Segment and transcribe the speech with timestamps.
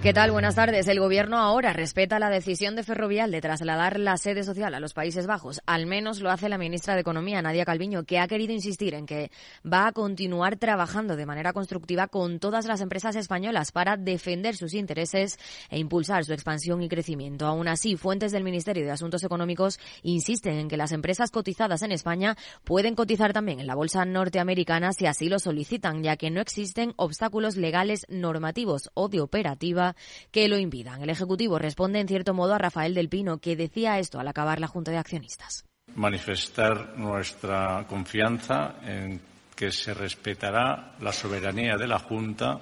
[0.00, 0.30] ¿Qué tal?
[0.30, 0.86] Buenas tardes.
[0.86, 4.94] El Gobierno ahora respeta la decisión de Ferrovial de trasladar la sede social a los
[4.94, 5.60] Países Bajos.
[5.66, 9.06] Al menos lo hace la ministra de Economía, Nadia Calviño, que ha querido insistir en
[9.06, 9.32] que
[9.66, 14.72] va a continuar trabajando de manera constructiva con todas las empresas españolas para defender sus
[14.72, 15.36] intereses
[15.68, 17.46] e impulsar su expansión y crecimiento.
[17.46, 21.90] Aún así, fuentes del Ministerio de Asuntos Económicos insisten en que las empresas cotizadas en
[21.90, 26.40] España pueden cotizar también en la bolsa norteamericana si así lo solicitan, ya que no
[26.40, 29.87] existen obstáculos legales normativos o de operativa
[30.30, 31.02] que lo impidan.
[31.02, 34.60] El Ejecutivo responde en cierto modo a Rafael del Pino, que decía esto al acabar
[34.60, 35.64] la Junta de Accionistas.
[35.94, 39.20] Manifestar nuestra confianza en
[39.56, 42.60] que se respetará la soberanía de la Junta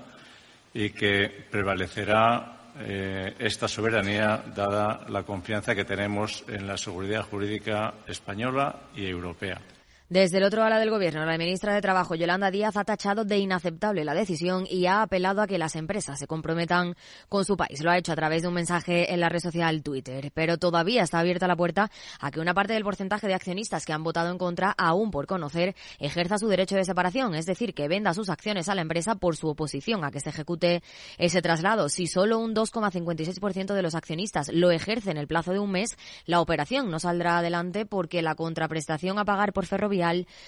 [0.72, 7.94] y que prevalecerá eh, esta soberanía dada la confianza que tenemos en la seguridad jurídica
[8.06, 9.60] española y europea.
[10.08, 13.38] Desde el otro ala del Gobierno, la ministra de Trabajo, Yolanda Díaz, ha tachado de
[13.38, 16.94] inaceptable la decisión y ha apelado a que las empresas se comprometan
[17.28, 17.82] con su país.
[17.82, 20.30] Lo ha hecho a través de un mensaje en la red social Twitter.
[20.32, 21.90] Pero todavía está abierta la puerta
[22.20, 25.26] a que una parte del porcentaje de accionistas que han votado en contra, aún por
[25.26, 29.16] conocer, ejerza su derecho de separación, es decir, que venda sus acciones a la empresa
[29.16, 30.84] por su oposición a que se ejecute
[31.18, 31.88] ese traslado.
[31.88, 35.96] Si solo un 2,56% de los accionistas lo ejerce en el plazo de un mes,
[36.26, 39.66] la operación no saldrá adelante porque la contraprestación a pagar por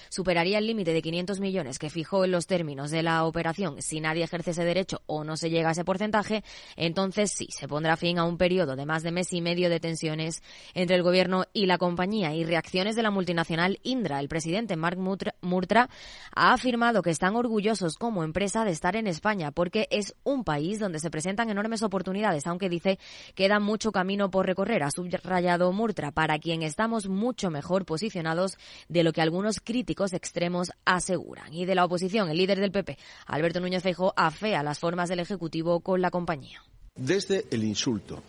[0.09, 3.99] superaría el límite de 500 millones que fijó en los términos de la operación si
[3.99, 6.43] nadie ejerce ese derecho o no se llega a ese porcentaje,
[6.77, 9.79] entonces sí, se pondrá fin a un periodo de más de mes y medio de
[9.79, 10.41] tensiones
[10.73, 14.21] entre el gobierno y la compañía y reacciones de la multinacional Indra.
[14.21, 14.97] El presidente Mark
[15.41, 15.89] Murtra
[16.33, 20.79] ha afirmado que están orgullosos como empresa de estar en España porque es un país
[20.79, 22.99] donde se presentan enormes oportunidades, aunque dice
[23.35, 24.83] que queda mucho camino por recorrer.
[24.83, 30.11] Ha subrayado Murtra, para quien estamos mucho mejor posicionados de lo que algunos algunos críticos
[30.11, 31.53] extremos aseguran.
[31.53, 35.21] Y de la oposición, el líder del PP, Alberto Núñez Feijóo, afea las formas del
[35.21, 36.61] Ejecutivo con la compañía.
[36.93, 38.21] Desde el insulto,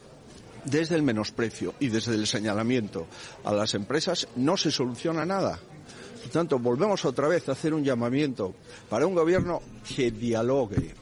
[0.65, 3.09] desde el menosprecio y desde el señalamiento
[3.43, 5.59] a las empresas no se soluciona nada.
[6.23, 8.55] Por tanto, volvemos otra vez a hacer un llamamiento
[8.89, 9.61] para un gobierno
[9.97, 10.95] que dialogue,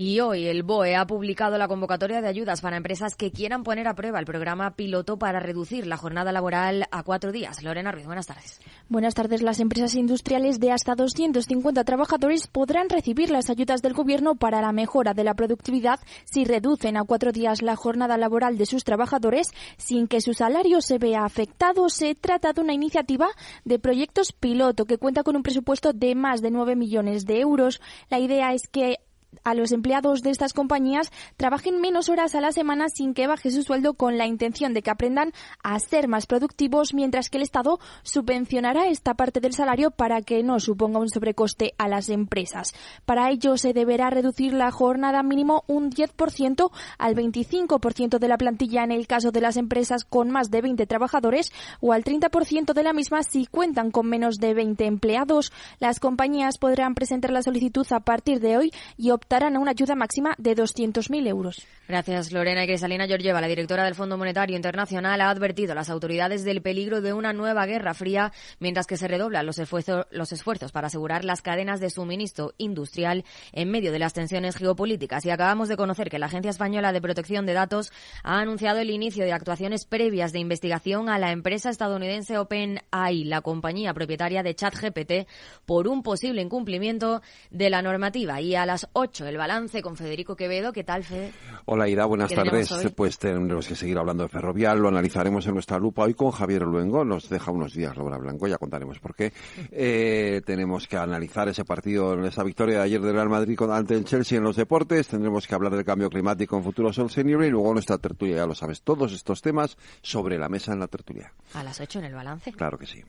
[0.00, 3.86] y hoy el BOE ha publicado la convocatoria de ayudas para empresas que quieran poner
[3.86, 7.62] a prueba el programa piloto para reducir la jornada laboral a cuatro días.
[7.62, 8.62] Lorena Ruiz, buenas tardes.
[8.88, 9.42] Buenas tardes.
[9.42, 14.72] Las empresas industriales de hasta 250 trabajadores podrán recibir las ayudas del Gobierno para la
[14.72, 19.48] mejora de la productividad si reducen a cuatro días la jornada laboral de sus trabajadores
[19.76, 21.90] sin que su salario se vea afectado.
[21.90, 23.28] Se trata de una iniciativa
[23.66, 27.82] de proyectos piloto que cuenta con un presupuesto de más de 9 millones de euros.
[28.08, 28.96] La idea es que
[29.44, 33.50] a los empleados de estas compañías trabajen menos horas a la semana sin que baje
[33.50, 35.32] su sueldo con la intención de que aprendan
[35.62, 40.42] a ser más productivos, mientras que el Estado subvencionará esta parte del salario para que
[40.42, 42.74] no suponga un sobrecoste a las empresas.
[43.04, 48.84] Para ello se deberá reducir la jornada mínimo un 10% al 25% de la plantilla
[48.84, 52.82] en el caso de las empresas con más de 20 trabajadores o al 30% de
[52.82, 55.52] la misma si cuentan con menos de 20 empleados.
[55.78, 59.94] Las compañías podrán presentar la solicitud a partir de hoy y optarán a una ayuda
[59.94, 61.66] máxima de 200.000 euros.
[61.86, 62.64] Gracias, Lorena.
[62.64, 66.62] Y Crisalina Georgieva, la directora del Fondo Monetario Internacional, ha advertido a las autoridades del
[66.62, 70.86] peligro de una nueva guerra fría mientras que se redoblan los esfuerzos, los esfuerzos para
[70.86, 75.26] asegurar las cadenas de suministro industrial en medio de las tensiones geopolíticas.
[75.26, 77.92] Y acabamos de conocer que la Agencia Española de Protección de Datos
[78.22, 83.42] ha anunciado el inicio de actuaciones previas de investigación a la empresa estadounidense OpenAI, la
[83.42, 85.28] compañía propietaria de ChatGPT,
[85.66, 87.20] por un posible incumplimiento
[87.50, 88.40] de la normativa.
[88.40, 90.72] Y a las 8 el balance con Federico Quevedo.
[90.72, 91.32] ¿Qué tal, Fede?
[91.64, 92.70] Hola, Ida, buenas tardes.
[92.94, 96.62] Pues tenemos que seguir hablando de Ferrovial, lo analizaremos en nuestra lupa hoy con Javier
[96.62, 97.04] Luengo.
[97.04, 99.32] Nos deja unos días Laura Blanco, ya contaremos por qué.
[99.72, 104.04] Eh, tenemos que analizar ese partido, esa victoria de ayer del Real Madrid ante el
[104.04, 105.08] Chelsea en los deportes.
[105.08, 108.46] Tendremos que hablar del cambio climático en futuro Sol Senior y luego nuestra tertulia, ya
[108.46, 108.82] lo sabes.
[108.82, 111.32] Todos estos temas sobre la mesa en la tertulia.
[111.54, 112.52] A las 8 en el balance.
[112.52, 113.02] Claro que sí.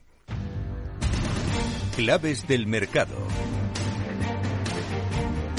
[1.96, 3.14] Claves del mercado.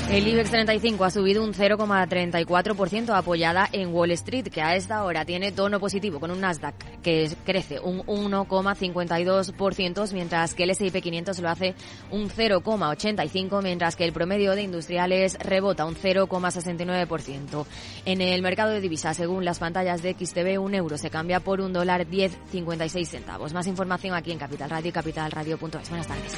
[0.10, 5.26] El IBEX 35 ha subido un 0,34% apoyada en Wall Street, que a esta hora
[5.26, 11.40] tiene tono positivo con un Nasdaq que crece un 1,52%, mientras que el S&P 500
[11.40, 11.74] lo hace
[12.12, 17.66] un 0,85%, mientras que el promedio de industriales rebota un 0,69%.
[18.06, 21.60] En el mercado de divisas, según las pantallas de XTV, un euro se cambia por
[21.60, 23.54] un dólar 10,56 centavos.
[23.54, 25.90] Más información aquí en Capital Radio y capitalradio.es.
[25.90, 26.38] Buenas tardes.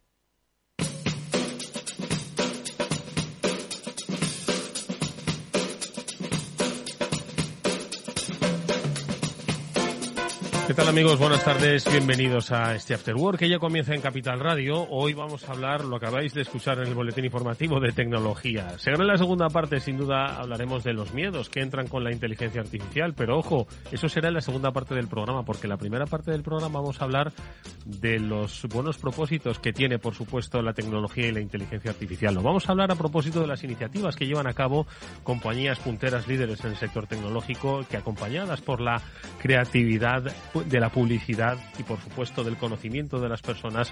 [10.71, 11.19] ¿Qué tal amigos?
[11.19, 14.87] Buenas tardes, bienvenidos a este After Work que ya comienza en Capital Radio.
[14.89, 18.79] Hoy vamos a hablar, lo acabáis de escuchar en el boletín informativo, de tecnología.
[18.79, 22.13] Según en la segunda parte, sin duda, hablaremos de los miedos que entran con la
[22.13, 25.77] inteligencia artificial, pero ojo, eso será en la segunda parte del programa, porque en la
[25.77, 27.33] primera parte del programa vamos a hablar
[27.83, 32.33] de los buenos propósitos que tiene, por supuesto, la tecnología y la inteligencia artificial.
[32.33, 34.87] Lo vamos a hablar a propósito de las iniciativas que llevan a cabo
[35.23, 39.01] compañías punteras líderes en el sector tecnológico, que acompañadas por la
[39.41, 40.31] creatividad
[40.63, 43.91] de la publicidad y por supuesto del conocimiento de las personas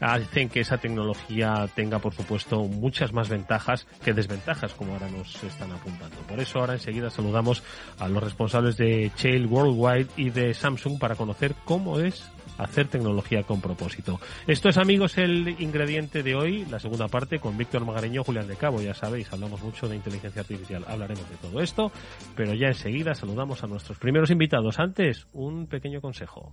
[0.00, 5.42] hacen que esa tecnología tenga por supuesto muchas más ventajas que desventajas como ahora nos
[5.44, 6.16] están apuntando.
[6.28, 7.62] Por eso ahora enseguida saludamos
[7.98, 12.24] a los responsables de Chail Worldwide y de Samsung para conocer cómo es
[12.62, 14.20] hacer tecnología con propósito.
[14.46, 18.56] Esto es, amigos, el ingrediente de hoy, la segunda parte, con Víctor Magareño, Julián de
[18.56, 18.80] Cabo.
[18.80, 20.84] Ya sabéis, hablamos mucho de inteligencia artificial.
[20.86, 21.92] Hablaremos de todo esto,
[22.36, 24.78] pero ya enseguida saludamos a nuestros primeros invitados.
[24.78, 26.52] Antes, un pequeño consejo.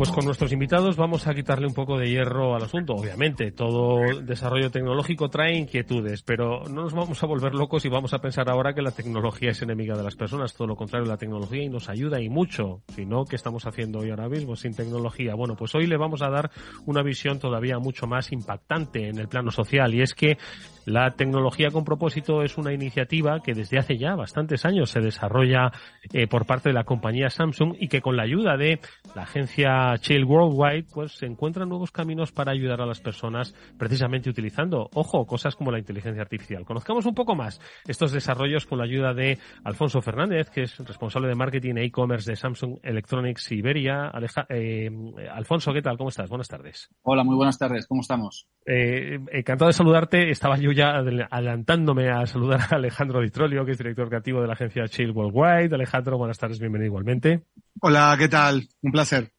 [0.00, 2.94] Pues con nuestros invitados vamos a quitarle un poco de hierro al asunto.
[2.94, 8.14] Obviamente, todo desarrollo tecnológico trae inquietudes, pero no nos vamos a volver locos y vamos
[8.14, 10.54] a pensar ahora que la tecnología es enemiga de las personas.
[10.54, 12.80] Todo lo contrario, la tecnología y nos ayuda y mucho.
[12.94, 15.34] Si no, ¿qué estamos haciendo hoy ahora mismo sin tecnología?
[15.34, 16.50] Bueno, pues hoy le vamos a dar
[16.86, 20.38] una visión todavía mucho más impactante en el plano social y es que
[20.86, 25.72] la tecnología con propósito es una iniciativa que desde hace ya bastantes años se desarrolla
[26.12, 28.80] eh, por parte de la compañía Samsung y que con la ayuda de
[29.14, 34.30] la agencia Chill Worldwide, pues se encuentran nuevos caminos para ayudar a las personas precisamente
[34.30, 36.64] utilizando, ojo, cosas como la inteligencia artificial.
[36.64, 41.28] Conozcamos un poco más estos desarrollos con la ayuda de Alfonso Fernández, que es responsable
[41.28, 44.10] de marketing e e-commerce de Samsung Electronics Iberia.
[44.48, 44.90] Eh,
[45.32, 45.96] Alfonso, ¿qué tal?
[45.96, 46.28] ¿Cómo estás?
[46.28, 46.88] Buenas tardes.
[47.02, 47.86] Hola, muy buenas tardes.
[47.86, 48.46] ¿Cómo estamos?
[48.66, 50.30] Eh, encantado de saludarte.
[50.30, 54.52] Estaba yo ya adelantándome a saludar a Alejandro Vitrolio, que es director creativo de la
[54.54, 55.74] agencia Chill Worldwide.
[55.74, 57.44] Alejandro, buenas tardes, bienvenido igualmente.
[57.80, 58.68] Hola, ¿qué tal?
[58.82, 59.32] Un placer.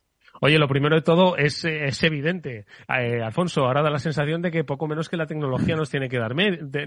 [0.43, 2.65] Oye, lo primero de todo es, es evidente.
[2.89, 6.09] Eh, Alfonso, ahora da la sensación de que poco menos que la tecnología nos tiene
[6.09, 6.33] que dar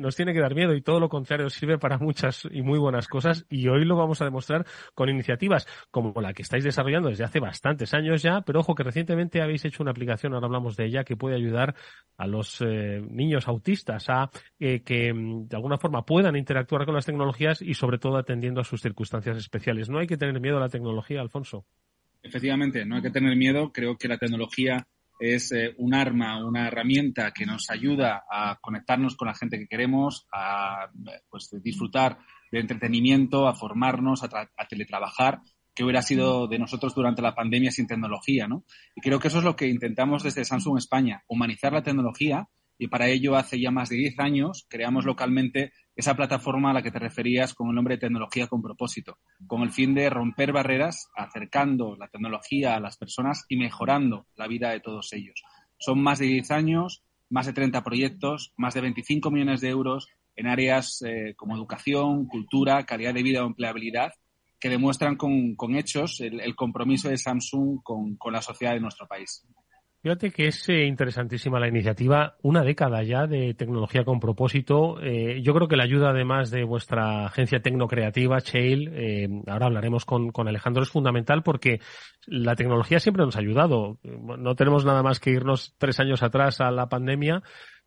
[0.00, 3.06] nos tiene que dar miedo y todo lo contrario sirve para muchas y muy buenas
[3.06, 7.22] cosas y hoy lo vamos a demostrar con iniciativas como la que estáis desarrollando desde
[7.22, 10.86] hace bastantes años ya, pero ojo que recientemente habéis hecho una aplicación, ahora hablamos de
[10.86, 11.76] ella, que puede ayudar
[12.16, 16.94] a los eh, niños autistas a eh, que mm, de alguna forma puedan interactuar con
[16.94, 19.88] las tecnologías y sobre todo atendiendo a sus circunstancias especiales.
[19.88, 21.66] No hay que tener miedo a la tecnología, Alfonso.
[22.24, 23.70] Efectivamente, no hay que tener miedo.
[23.70, 24.88] Creo que la tecnología
[25.20, 29.68] es eh, un arma, una herramienta que nos ayuda a conectarnos con la gente que
[29.68, 30.88] queremos, a
[31.28, 32.18] pues, disfrutar
[32.50, 35.40] de entretenimiento, a formarnos, a, a, teletrabajar,
[35.74, 38.64] que hubiera sido de nosotros durante la pandemia sin tecnología, ¿no?
[38.96, 42.88] Y creo que eso es lo que intentamos desde Samsung España, humanizar la tecnología y
[42.88, 46.90] para ello hace ya más de 10 años creamos localmente esa plataforma a la que
[46.90, 51.08] te referías con el nombre de tecnología con propósito, con el fin de romper barreras,
[51.16, 55.42] acercando la tecnología a las personas y mejorando la vida de todos ellos.
[55.78, 60.08] Son más de 10 años, más de 30 proyectos, más de 25 millones de euros
[60.36, 64.12] en áreas eh, como educación, cultura, calidad de vida o empleabilidad
[64.58, 69.46] que demuestran con, hechos el, compromiso de Samsung con, la sociedad de nuestro país.
[70.04, 75.00] Fíjate que es eh, interesantísima la iniciativa, una década ya de tecnología con propósito.
[75.02, 80.04] Eh, yo creo que la ayuda además de vuestra agencia tecnocreativa, Chail, eh, ahora hablaremos
[80.04, 81.80] con, con, Alejandro, es fundamental porque
[82.26, 83.98] la tecnología siempre nos ha ayudado.
[84.02, 87.42] No tenemos nada más que irnos tres años atrás a la pandemia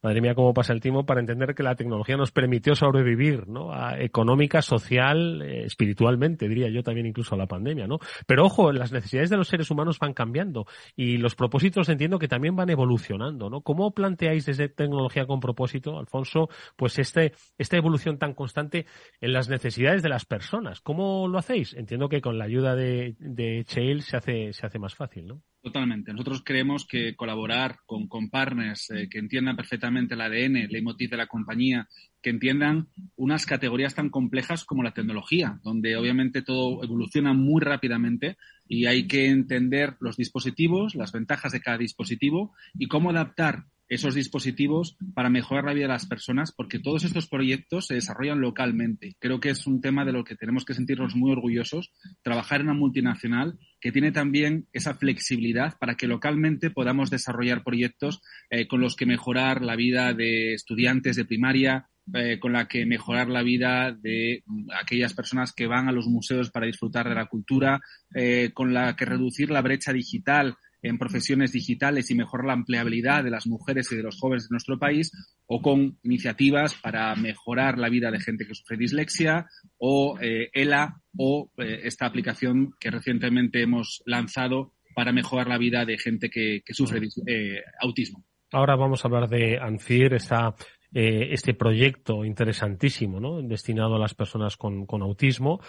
[0.08, 3.72] madre mía, cómo pasa el tiempo para entender que la tecnología nos permitió sobrevivir, ¿no?
[3.98, 8.00] Económica, social, eh, espiritualmente, diría yo también incluso a la pandemia, ¿no?
[8.26, 12.28] Pero ojo, las necesidades de los seres humanos van cambiando y los propósitos entiendo que
[12.28, 13.62] también van evolucionando, ¿no?
[13.62, 18.86] ¿Cómo planteáis desde tecnología con propósito, Alfonso, pues este, esta evolución tan constante
[19.20, 20.80] en las necesidades de las personas?
[20.80, 21.74] ¿Cómo lo hacéis?
[21.74, 25.42] Entiendo que con la ayuda de, de se hace, se hace más fácil, ¿no?
[25.68, 26.14] Totalmente.
[26.14, 31.10] Nosotros creemos que colaborar con, con partners eh, que entiendan perfectamente el ADN, el leitmotiv
[31.10, 31.90] de la compañía,
[32.22, 38.38] que entiendan unas categorías tan complejas como la tecnología, donde obviamente todo evoluciona muy rápidamente
[38.66, 44.16] y hay que entender los dispositivos, las ventajas de cada dispositivo y cómo adaptar esos
[44.16, 49.16] dispositivos para mejorar la vida de las personas, porque todos estos proyectos se desarrollan localmente.
[49.20, 51.92] Creo que es un tema de lo que tenemos que sentirnos muy orgullosos,
[52.22, 58.22] trabajar en una multinacional que tiene también esa flexibilidad para que localmente podamos desarrollar proyectos
[58.50, 62.86] eh, con los que mejorar la vida de estudiantes de primaria, eh, con la que
[62.86, 64.44] mejorar la vida de
[64.80, 67.82] aquellas personas que van a los museos para disfrutar de la cultura,
[68.16, 73.24] eh, con la que reducir la brecha digital en profesiones digitales y mejorar la empleabilidad
[73.24, 75.12] de las mujeres y de los jóvenes de nuestro país,
[75.46, 81.02] o con iniciativas para mejorar la vida de gente que sufre dislexia, o eh, ELA,
[81.18, 86.62] o eh, esta aplicación que recientemente hemos lanzado para mejorar la vida de gente que,
[86.70, 88.24] sufre eh, autismo.
[88.52, 90.56] Ahora vamos a hablar de ANFIR, esta
[90.90, 93.42] este proyecto interesantísimo, ¿no?
[93.42, 95.60] Destinado a las personas con, con autismo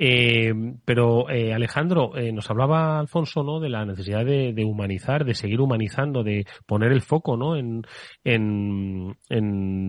[0.00, 3.58] eh, pero eh, Alejandro, eh, nos hablaba Alfonso, ¿no?
[3.58, 7.56] De la necesidad de, humanizar, de seguir humanizando, de poner el foco, ¿no?
[7.56, 7.82] En,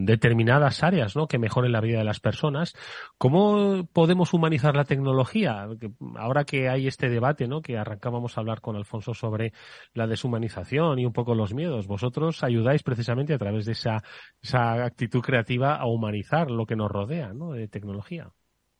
[0.05, 1.27] determinadas áreas, ¿no?
[1.27, 2.73] Que mejoren la vida de las personas.
[3.17, 5.67] ¿Cómo podemos humanizar la tecnología?
[6.15, 7.61] Ahora que hay este debate, ¿no?
[7.61, 9.53] Que arrancábamos a hablar con Alfonso sobre
[9.93, 11.87] la deshumanización y un poco los miedos.
[11.87, 14.03] Vosotros ayudáis precisamente a través de esa,
[14.41, 17.51] esa actitud creativa a humanizar lo que nos rodea, ¿no?
[17.51, 18.31] De tecnología.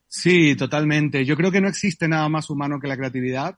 [0.09, 1.23] Sí, totalmente.
[1.23, 3.55] Yo creo que no existe nada más humano que la creatividad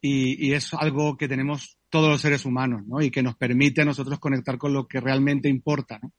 [0.00, 3.00] y, es algo que tenemos todos los seres humanos, ¿no?
[3.00, 6.12] Y que nos permite a nosotros conectar con lo que realmente importa, ¿no?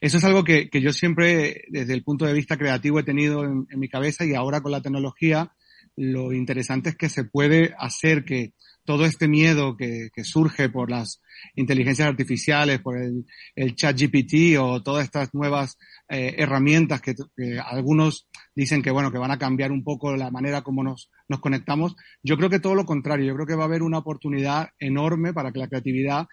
[0.00, 3.66] Eso es algo que, yo siempre, desde el punto de vista creativo, he tenido en,
[3.76, 5.52] mi cabeza y ahora con la tecnología,
[5.94, 8.54] lo interesante es que se puede hacer que
[8.88, 11.20] todo este miedo que, surge por las
[11.54, 15.76] inteligencias artificiales, por el, el chat GPT o todas estas nuevas
[16.08, 17.14] eh, herramientas que,
[17.62, 21.10] algunos dicen que bueno que van a cambiar un poco la manera como nos,
[21.42, 21.96] conectamos.
[22.22, 25.34] Yo creo que todo lo contrario, yo creo que va a haber una oportunidad enorme
[25.34, 26.26] para que la creatividad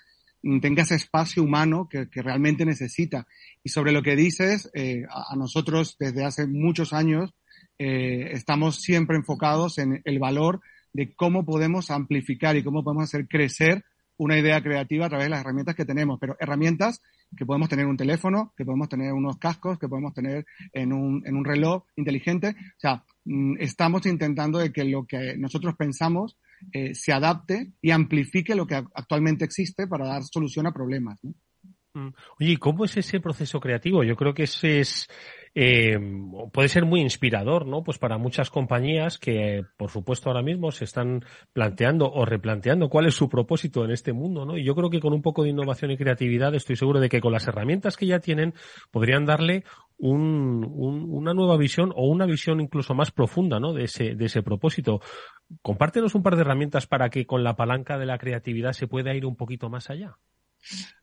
[0.62, 3.28] tenga ese espacio humano que, realmente necesita.
[3.66, 7.36] Y sobre lo que dices, eh, a, nosotros desde hace muchos años
[7.78, 10.62] eh, estamos siempre enfocados en el valor
[10.96, 13.84] de cómo podemos amplificar y cómo podemos hacer crecer
[14.18, 17.02] una idea creativa a través de las herramientas que tenemos, pero herramientas
[17.36, 21.22] que podemos tener un teléfono, que podemos tener unos cascos, que podemos tener en un,
[21.26, 22.56] en un reloj inteligente.
[22.58, 26.38] O sea, mm, estamos intentando de que lo que nosotros pensamos
[26.72, 31.20] eh, se adapte y amplifique lo que actualmente existe para dar solución a problemas.
[32.40, 34.04] Oye, ¿cómo es ese proceso creativo?
[34.04, 35.08] Yo creo que ese es
[35.58, 35.98] eh,
[36.52, 37.82] puede ser muy inspirador, ¿no?
[37.82, 41.24] Pues para muchas compañías que, por supuesto, ahora mismo se están
[41.54, 44.58] planteando o replanteando cuál es su propósito en este mundo, ¿no?
[44.58, 47.22] Y yo creo que con un poco de innovación y creatividad estoy seguro de que
[47.22, 48.54] con las herramientas que ya tienen
[48.92, 49.64] podrían darle
[49.98, 53.72] un, una nueva visión o una visión incluso más profunda, ¿no?
[53.72, 55.00] De ese, de ese propósito.
[55.62, 59.16] Compártenos un par de herramientas para que con la palanca de la creatividad se pueda
[59.16, 60.18] ir un poquito más allá.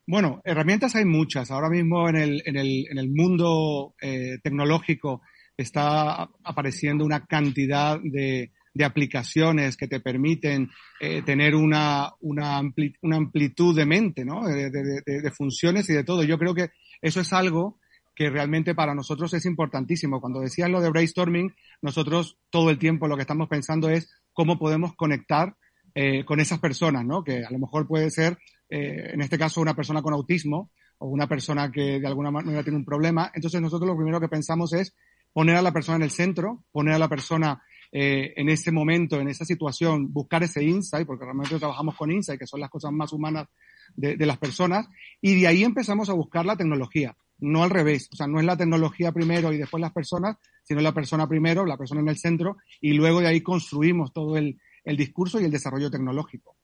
[0.05, 1.51] Bueno, herramientas hay muchas.
[1.51, 5.21] Ahora mismo en el, en el, en el mundo eh, tecnológico
[5.55, 12.61] está apareciendo una cantidad de, de aplicaciones que te permiten eh, tener una, una,
[13.01, 14.45] una, amplitud de mente, ¿no?
[14.45, 16.23] De, de, de, funciones y de todo.
[16.23, 17.79] Yo creo que eso es algo
[18.15, 20.19] que realmente para nosotros es importantísimo.
[20.19, 24.57] Cuando decías lo de brainstorming, nosotros todo el tiempo lo que estamos pensando es cómo
[24.57, 25.55] podemos conectar
[25.95, 27.23] eh, con esas personas, ¿no?
[27.23, 28.37] Que a lo mejor puede ser
[28.69, 32.63] eh, en este caso una persona con autismo o una persona que de alguna manera
[32.63, 33.31] tiene un problema.
[33.35, 34.95] Entonces nosotros lo primero que pensamos es
[35.31, 39.19] poner a la persona en el centro, poner a la persona eh, en ese momento,
[39.19, 42.91] en esa situación, buscar ese insight, porque realmente trabajamos con insight, que son las cosas
[42.91, 43.47] más humanas
[43.95, 44.87] de, de las personas,
[45.21, 48.45] y de ahí empezamos a buscar la tecnología, no al revés, o sea, no es
[48.45, 52.17] la tecnología primero y después las personas, sino la persona primero, la persona en el
[52.17, 56.55] centro, y luego de ahí construimos todo el, el discurso y el desarrollo tecnológico.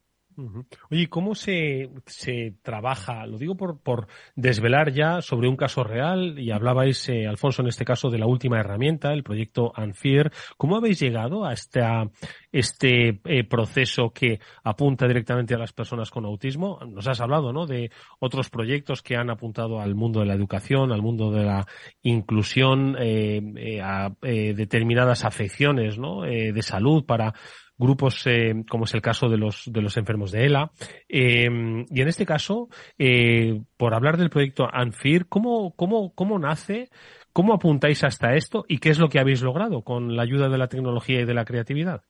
[0.89, 3.25] Oye, ¿cómo se, se trabaja?
[3.25, 7.67] Lo digo por, por desvelar ya sobre un caso real y hablabais, eh, Alfonso, en
[7.67, 10.31] este caso de la última herramienta, el proyecto ANFIR.
[10.57, 12.09] ¿Cómo habéis llegado a esta,
[12.51, 16.79] este eh, proceso que apunta directamente a las personas con autismo?
[16.88, 17.65] Nos has hablado, ¿no?
[17.65, 21.67] De otros proyectos que han apuntado al mundo de la educación, al mundo de la
[22.01, 26.21] inclusión, eh, a determinadas afecciones, ¿no?
[26.21, 27.33] de salud para
[27.79, 30.71] grupos eh, como es el caso de los, de los enfermos de ELA.
[31.07, 36.89] Eh, y en este caso, eh, por hablar del proyecto ANFIR, ¿cómo, cómo, ¿cómo nace?
[37.31, 40.57] ¿Cómo apuntáis hasta esto y qué es lo que habéis logrado con la ayuda de
[40.57, 42.03] la tecnología y de la creatividad?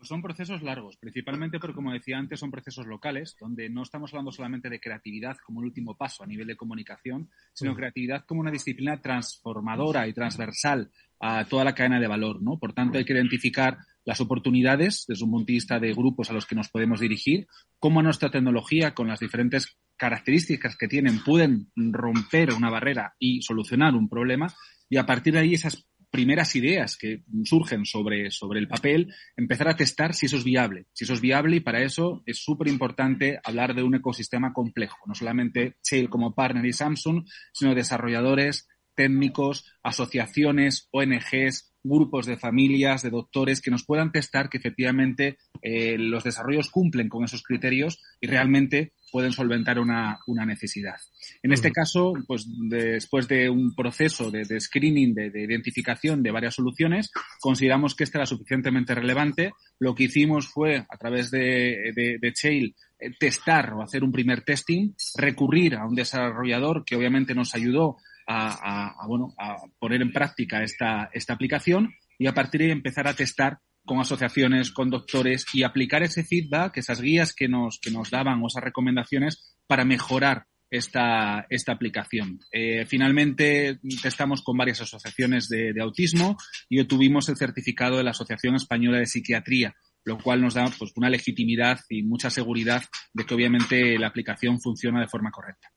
[0.00, 4.10] Pues son procesos largos, principalmente porque, como decía antes, son procesos locales, donde no estamos
[4.12, 8.40] hablando solamente de creatividad como el último paso a nivel de comunicación, sino creatividad como
[8.40, 12.58] una disciplina transformadora y transversal a toda la cadena de valor, ¿no?
[12.58, 16.32] Por tanto, hay que identificar las oportunidades desde un punto de vista de grupos a
[16.32, 17.46] los que nos podemos dirigir,
[17.78, 23.94] cómo nuestra tecnología, con las diferentes características que tienen, pueden romper una barrera y solucionar
[23.94, 24.48] un problema,
[24.88, 29.68] y a partir de ahí esas primeras ideas que surgen sobre, sobre el papel, empezar
[29.68, 30.86] a testar si eso es viable.
[30.92, 34.98] Si eso es viable y para eso es súper importante hablar de un ecosistema complejo,
[35.06, 43.02] no solamente Shale como partner y Samsung, sino desarrolladores, técnicos, asociaciones, ONGs, grupos de familias,
[43.02, 48.00] de doctores que nos puedan testar que efectivamente eh, los desarrollos cumplen con esos criterios
[48.20, 50.96] y realmente pueden solventar una, necesidad.
[51.42, 57.10] En este caso, pues después de un proceso de, screening, de, identificación de varias soluciones,
[57.40, 59.52] consideramos que esta era suficientemente relevante.
[59.78, 64.42] Lo que hicimos fue, a través de, de, de eh, testar o hacer un primer
[64.42, 67.96] testing, recurrir a un desarrollador que obviamente nos ayudó
[68.26, 73.08] a, bueno, a poner en práctica esta, esta aplicación y a partir de ahí empezar
[73.08, 77.90] a testar con asociaciones, con doctores y aplicar ese feedback, esas guías que nos, que
[77.90, 82.38] nos daban o esas recomendaciones para mejorar esta, esta aplicación.
[82.52, 86.36] Eh, finalmente testamos con varias asociaciones de, de, autismo
[86.68, 90.92] y obtuvimos el certificado de la Asociación Española de Psiquiatría, lo cual nos da pues,
[90.96, 95.68] una legitimidad y mucha seguridad de que obviamente la aplicación funciona de forma correcta.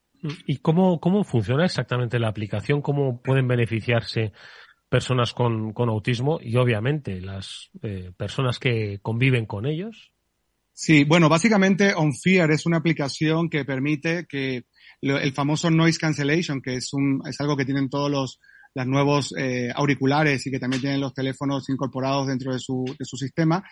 [0.46, 2.80] ¿Y cómo, cómo funciona exactamente la aplicación?
[2.80, 4.32] ¿Cómo pueden beneficiarse
[4.88, 10.12] personas con, con autismo y obviamente las eh, personas que conviven con ellos?
[10.72, 14.64] Sí, bueno, básicamente OnFear es una aplicación que permite que
[15.00, 18.40] el famoso noise cancellation, que es, un, es algo que tienen todos los,
[18.74, 23.04] los nuevos eh, auriculares y que también tienen los teléfonos incorporados dentro de su, de
[23.04, 23.62] su sistema,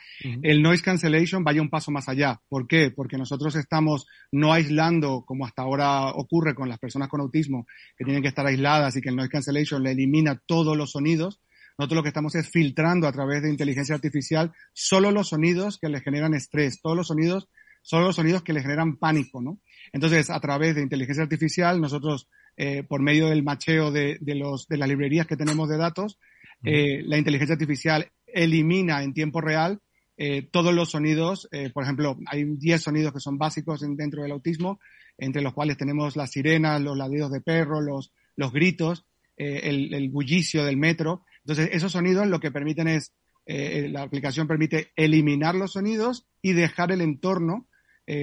[0.43, 2.41] el noise cancellation vaya un paso más allá.
[2.49, 2.91] ¿Por qué?
[2.91, 8.05] Porque nosotros estamos no aislando, como hasta ahora ocurre con las personas con autismo, que
[8.05, 11.41] tienen que estar aisladas y que el noise cancellation le elimina todos los sonidos.
[11.79, 15.89] Nosotros lo que estamos es filtrando a través de inteligencia artificial solo los sonidos que
[15.89, 17.49] le generan estrés, todos los sonidos,
[17.83, 19.59] solo los sonidos que le generan pánico, ¿no?
[19.93, 24.69] Entonces, a través de inteligencia artificial, nosotros eh, por medio del macheo de, de, los,
[24.69, 26.19] de las librerías que tenemos de datos,
[26.65, 29.81] eh, la inteligencia artificial elimina en tiempo real
[30.17, 31.49] eh, todos los sonidos.
[31.51, 34.81] Eh, por ejemplo, hay 10 sonidos que son básicos dentro del autismo,
[35.19, 39.05] entre los cuales tenemos las sirenas, los ladridos de perro, los, los gritos,
[39.37, 41.25] el, el, bullicio del metro.
[41.41, 43.13] Entonces, esos sonidos lo que permiten es,
[43.45, 47.67] la aplicación permite eliminar los sonidos y dejar el entorno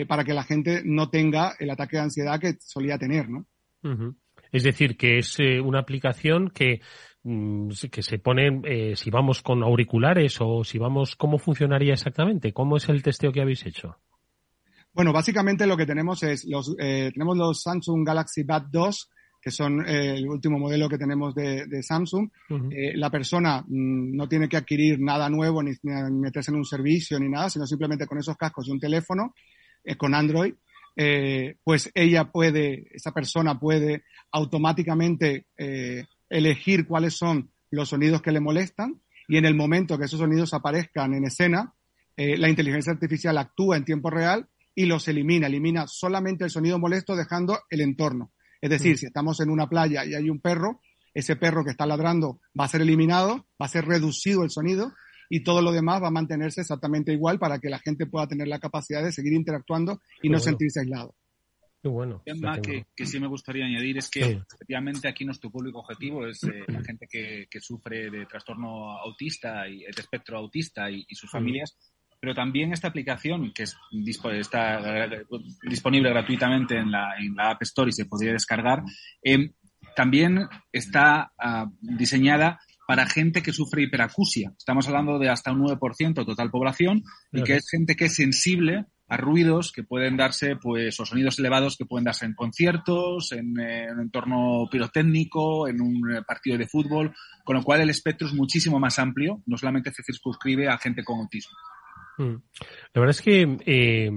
[0.08, 3.46] para que la gente no tenga el ataque de ansiedad que solía tener, ¿no?
[4.52, 6.82] Es decir, que es eh, una aplicación que,
[7.24, 12.54] mm, que se pone, eh, si vamos con auriculares o si vamos, ¿cómo funcionaría exactamente?
[12.54, 13.98] ¿Cómo es el testeo que habéis hecho?
[14.94, 19.10] Bueno, básicamente lo que tenemos es los, eh, tenemos los Samsung Galaxy Bad 2,
[19.42, 22.30] que son el último modelo que tenemos de, Samsung.
[22.96, 27.30] la persona mm, no tiene que adquirir nada nuevo ni, meterse en un servicio ni
[27.30, 29.34] nada, sino simplemente con esos cascos y un teléfono
[29.98, 30.54] con Android
[31.02, 38.34] eh, pues ella puede, esa persona puede automáticamente eh, elegir cuáles son los sonidos que
[38.34, 41.74] le molestan y en el momento que esos sonidos aparezcan en escena,
[42.18, 46.78] eh, la inteligencia artificial actúa en tiempo real y los elimina, elimina solamente el sonido
[46.80, 48.34] molesto dejando el entorno.
[48.60, 48.98] Es decir, mm.
[48.98, 50.82] si estamos en una playa y hay un perro,
[51.14, 54.92] ese perro que está ladrando va a ser eliminado, va a ser reducido el sonido
[55.30, 58.48] y todo lo demás va a mantenerse exactamente igual para que la gente pueda tener
[58.48, 61.16] la capacidad de seguir interactuando y no sentirse aislado.
[61.82, 62.16] Qué bueno.
[62.16, 66.44] Un tema que, sí me gustaría añadir es que efectivamente aquí nuestro público objetivo es
[66.44, 71.78] eh, la gente que, sufre de trastorno autista y de espectro autista y, sus familias,
[72.20, 73.78] pero también esta aplicación que es,
[74.34, 74.82] está
[75.64, 78.84] disponible gratuitamente en la, App Store y se podría descargar,
[79.24, 79.52] eh,
[79.96, 82.60] también está ah, diseñada
[82.90, 84.52] para gente que sufre hiperacusia.
[84.58, 88.88] Estamos hablando de hasta un 9% total población y que es gente que es sensible
[89.08, 93.52] a ruidos que pueden darse, pues, o sonidos elevados que pueden darse en conciertos, en,
[93.52, 98.34] un entorno pirotécnico, en un eh, partido de fútbol, con lo cual el espectro es
[98.34, 101.56] muchísimo más amplio, no solamente se circunscribe a gente con autismo.
[102.18, 102.42] Mm.
[102.96, 104.10] La verdad es que eh,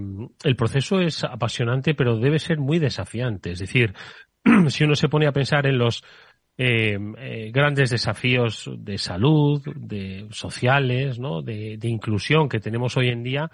[0.45, 3.51] el proceso es apasionante, pero debe ser muy desafiante.
[3.51, 3.93] Es decir,
[4.69, 6.03] si uno se pone a pensar en los
[6.57, 11.43] grandes desafíos de salud, de sociales, ¿no?
[11.43, 13.51] de, inclusión que tenemos hoy en día,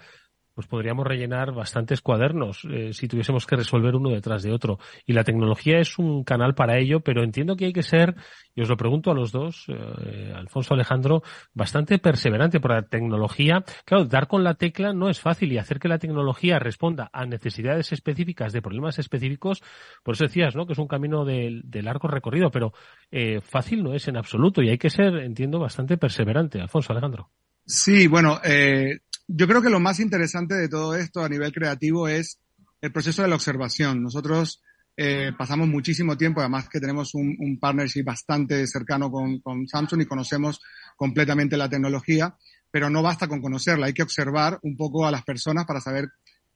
[0.59, 4.77] pues podríamos rellenar bastantes cuadernos eh, si tuviésemos que resolver uno detrás de otro.
[5.05, 8.15] Y la tecnología es un canal para ello, pero entiendo que hay que ser,
[8.53, 13.63] y os lo pregunto a los dos, eh, Alfonso Alejandro, bastante perseverante por la tecnología.
[13.85, 17.25] Claro, dar con la tecla no es fácil y hacer que la tecnología responda a
[17.25, 19.63] necesidades específicas de problemas específicos,
[20.03, 20.65] por eso decías, ¿no?
[20.65, 22.73] Que es un camino de, largo recorrido, pero
[23.11, 26.59] eh, fácil no es en absoluto y hay que ser, entiendo, bastante perseverante.
[26.59, 27.29] Alfonso Alejandro.
[27.65, 28.99] Sí, bueno, eh,
[29.31, 32.39] yo creo que lo más interesante de todo esto a nivel creativo es
[32.81, 34.01] el proceso de la observación.
[34.01, 34.63] Nosotros
[34.97, 40.01] eh, pasamos muchísimo tiempo, además que tenemos un, un partnership bastante cercano con, con, Samsung
[40.01, 40.59] y conocemos
[40.97, 42.35] completamente la tecnología,
[42.71, 46.09] pero no basta con conocerla, hay que observar un poco a las personas para saber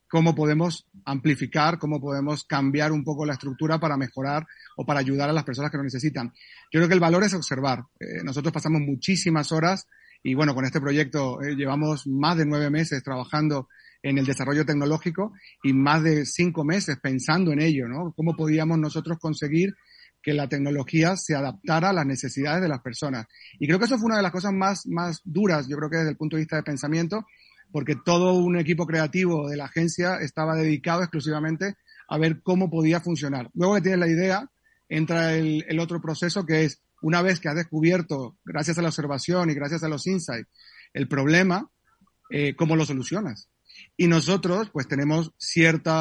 [0.09, 5.29] cómo podemos amplificar, cómo podemos cambiar un poco la estructura para mejorar o para ayudar
[5.29, 6.33] a las personas que lo necesitan.
[6.71, 7.83] Yo creo que el valor es observar.
[7.99, 9.88] Eh, nosotros pasamos muchísimas horas
[10.23, 13.67] y bueno, con este proyecto eh, llevamos más de nueve meses trabajando
[14.01, 18.13] en el desarrollo tecnológico y más de cinco meses pensando en ello, ¿no?
[18.15, 19.75] ¿Cómo podíamos nosotros conseguir
[20.21, 23.27] que la tecnología se adaptara a las necesidades de las personas?
[23.59, 25.97] Y creo que eso fue una de las cosas más, más duras, yo creo que
[25.97, 27.25] desde el punto de vista de pensamiento,
[27.71, 31.75] porque todo un equipo creativo de la agencia estaba dedicado exclusivamente
[32.07, 33.49] a ver cómo podía funcionar.
[33.53, 34.49] Luego que tienes la idea,
[34.88, 38.87] entra el, el otro proceso que es una vez que has descubierto, gracias a la
[38.87, 40.49] observación y gracias a los insights,
[40.93, 41.69] el problema,
[42.29, 43.49] eh, ¿cómo lo solucionas?
[43.97, 45.91] Y nosotros, pues tenemos cierto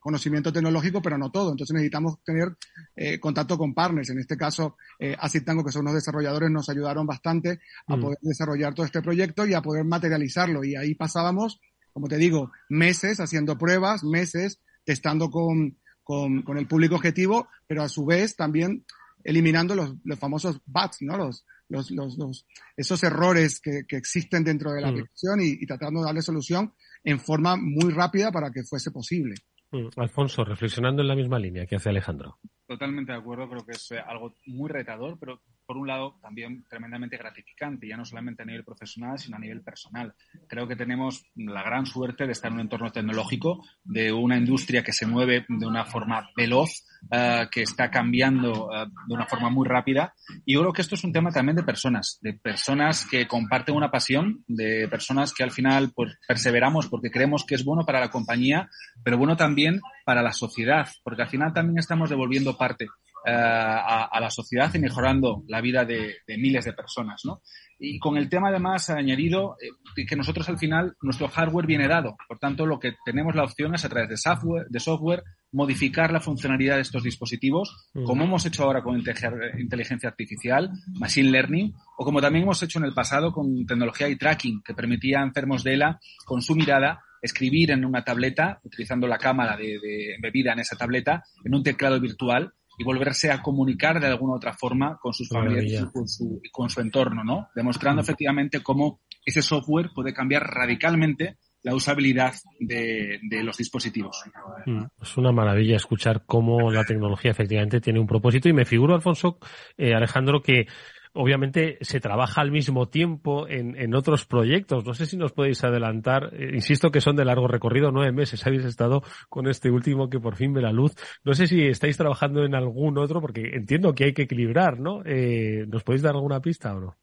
[0.00, 1.52] conocimiento tecnológico, pero no todo.
[1.52, 2.56] Entonces necesitamos tener
[2.96, 4.10] eh, contacto con partners.
[4.10, 8.00] En este caso, eh, Tango, que son unos desarrolladores, nos ayudaron bastante a mm.
[8.00, 10.64] poder desarrollar todo este proyecto y a poder materializarlo.
[10.64, 11.60] Y ahí pasábamos,
[11.92, 17.82] como te digo, meses haciendo pruebas, meses testando con, con, con el público objetivo, pero
[17.84, 18.84] a su vez también
[19.24, 21.16] eliminando los, los famosos bugs, ¿no?
[21.16, 24.90] Los, los, los, esos errores que, que, existen dentro de la mm.
[24.90, 29.34] aplicación y, y, tratando de darle solución en forma muy rápida para que fuese posible.
[29.70, 29.88] Mm.
[29.96, 32.38] Alfonso, reflexionando en la misma línea que hace Alejandro.
[32.66, 36.64] Totalmente de acuerdo, creo que es eh, algo muy retador, pero por un lado también
[36.68, 40.12] tremendamente gratificante, ya no solamente a nivel profesional, sino a nivel personal.
[40.48, 44.82] Creo que tenemos la gran suerte de estar en un entorno tecnológico, de una industria
[44.82, 46.70] que se mueve de una forma veloz,
[47.04, 50.12] uh, que está cambiando uh, de una forma muy rápida.
[50.44, 53.76] Y yo creo que esto es un tema también de personas, de personas que comparten
[53.76, 58.00] una pasión, de personas que al final pues, perseveramos porque creemos que es bueno para
[58.00, 58.68] la compañía,
[59.04, 64.04] pero bueno también para la sociedad, porque al final también estamos devolviendo parte eh, a,
[64.04, 67.42] a, la sociedad y mejorando la vida de, de, miles de personas, ¿no?
[67.78, 72.16] Y con el tema además añadido eh, que nosotros al final nuestro hardware viene dado,
[72.28, 76.12] por tanto lo que tenemos la opción es a través de software, de software modificar
[76.12, 82.04] la funcionalidad de estos dispositivos, como hemos hecho ahora con inteligencia artificial, machine learning, o
[82.04, 85.64] como también hemos hecho en el pasado con tecnología y tracking, que permitía a enfermos
[85.64, 90.52] de ELA, con su mirada, escribir en una tableta, utilizando la cámara de, de bebida
[90.52, 94.96] en esa tableta, en un teclado virtual, y volverse a comunicar de alguna otra forma
[94.98, 97.48] con sus familiares y con su, con su entorno, ¿no?
[97.54, 104.24] Demostrando efectivamente cómo ese software puede cambiar radicalmente la usabilidad de, de, los dispositivos.
[104.64, 108.94] Mm, es una maravilla escuchar cómo la tecnología efectivamente tiene un propósito y me figuro,
[108.94, 109.36] Alfonso,
[109.76, 110.66] eh, Alejandro, que
[111.12, 114.84] obviamente se trabaja al mismo tiempo en, en, otros proyectos.
[114.84, 116.30] No sé si nos podéis adelantar.
[116.34, 120.20] Eh, insisto que son de largo recorrido, nueve meses habéis estado con este último que
[120.20, 120.94] por fin ve la luz.
[121.24, 125.02] No sé si estáis trabajando en algún otro, porque entiendo que hay que equilibrar, ¿no?
[125.04, 126.96] Eh, ¿Nos podéis dar alguna pista o no?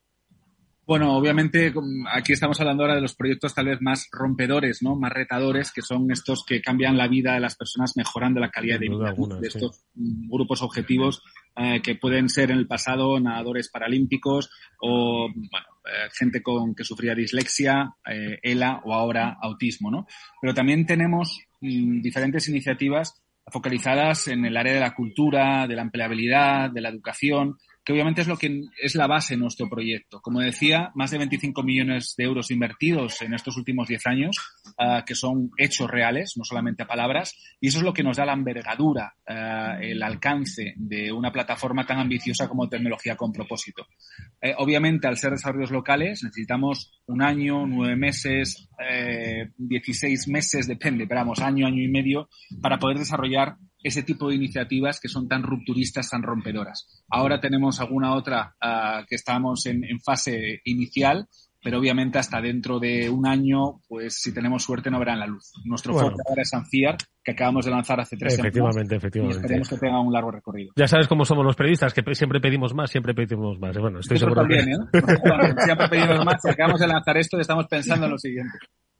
[0.85, 1.73] Bueno, obviamente
[2.13, 4.95] aquí estamos hablando ahora de los proyectos tal vez más rompedores, ¿no?
[4.95, 8.79] Más retadores, que son estos que cambian la vida de las personas mejorando la calidad
[8.79, 11.21] de vida de estos grupos objetivos
[11.57, 16.83] eh, que pueden ser en el pasado nadadores paralímpicos o bueno, eh, gente con que
[16.83, 20.05] sufría dislexia, eh, ELA o ahora autismo, ¿no?
[20.39, 25.81] Pero también tenemos mm, diferentes iniciativas focalizadas en el área de la cultura, de la
[25.81, 30.19] empleabilidad, de la educación, que obviamente es lo que es la base de nuestro proyecto.
[30.19, 34.35] Como decía, más de 25 millones de euros invertidos en estos últimos 10 años,
[34.77, 38.25] uh, que son hechos reales, no solamente palabras, y eso es lo que nos da
[38.25, 43.87] la envergadura, uh, el alcance de una plataforma tan ambiciosa como tecnología con propósito.
[44.41, 51.07] Eh, obviamente, al ser desarrollos locales, necesitamos un año, nueve meses, eh, 16 meses, depende,
[51.07, 52.27] pero año, año y medio,
[52.61, 53.55] para poder desarrollar
[53.87, 56.87] ese tipo de iniciativas que son tan rupturistas, tan rompedoras.
[57.09, 61.27] Ahora tenemos alguna otra uh, que estamos en, en, fase inicial,
[61.63, 65.51] pero obviamente hasta dentro de un año, pues si tenemos suerte no verán la luz.
[65.65, 66.11] Nuestro bueno.
[66.11, 69.03] foco ahora es Anciar, que acabamos de lanzar hace tres efectivamente, semanas.
[69.03, 70.71] Efectivamente, Y esperemos que tenga un largo recorrido.
[70.75, 73.77] Ya sabes cómo somos los periodistas, que siempre pedimos más, siempre pedimos más.
[73.77, 74.97] Bueno, estoy seguro también, que...
[74.99, 75.03] ¿eh?
[75.65, 76.41] siempre pedimos más.
[76.41, 78.57] Si acabamos de lanzar esto, estamos pensando en lo siguiente.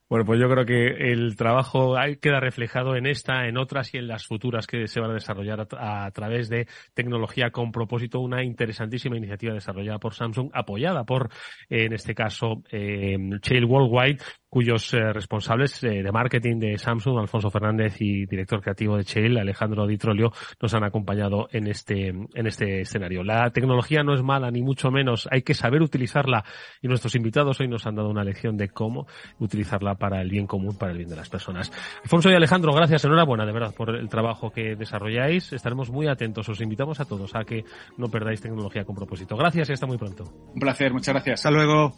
[0.10, 4.08] Bueno, pues yo creo que el trabajo queda reflejado en esta, en otras y en
[4.08, 9.18] las futuras que se van a desarrollar a, través de tecnología con propósito, una interesantísima
[9.18, 11.30] iniciativa desarrollada por Samsung, apoyada por,
[11.70, 17.50] en este caso, eh, Chail Worldwide, cuyos eh, responsables eh, de marketing de Samsung, Alfonso
[17.50, 20.32] Fernández y director creativo de Chail, Alejandro Ditrolio,
[20.62, 23.24] nos han acompañado en este, en este escenario.
[23.24, 26.44] La tecnología no es mala, ni mucho menos, hay que saber utilizarla
[26.82, 29.08] y nuestros invitados hoy nos han dado una lección de cómo
[29.40, 31.72] utilizarla para el bien común, para el bien de las personas.
[32.04, 35.54] Alfonso y Alejandro, gracias, enhorabuena de verdad por el trabajo que desarrolláis.
[35.54, 37.64] Estaremos muy atentos, os invitamos a todos a que
[37.98, 39.36] no perdáis tecnología con propósito.
[39.36, 40.24] Gracias y hasta muy pronto.
[40.54, 41.40] Un placer, muchas gracias.
[41.40, 41.94] Hasta luego.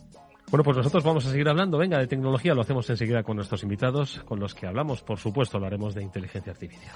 [0.52, 3.62] Bueno, pues nosotros vamos a seguir hablando, venga, de tecnología, lo hacemos enseguida con nuestros
[3.62, 6.96] invitados, con los que hablamos, por supuesto, lo haremos de inteligencia artificial.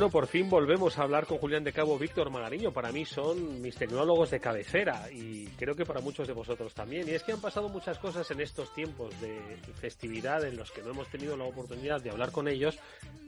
[0.00, 2.72] Bueno, por fin volvemos a hablar con Julián de Cabo, Víctor Magariño.
[2.72, 7.06] Para mí son mis tecnólogos de cabecera y creo que para muchos de vosotros también.
[7.06, 10.80] Y es que han pasado muchas cosas en estos tiempos de festividad en los que
[10.80, 12.78] no hemos tenido la oportunidad de hablar con ellos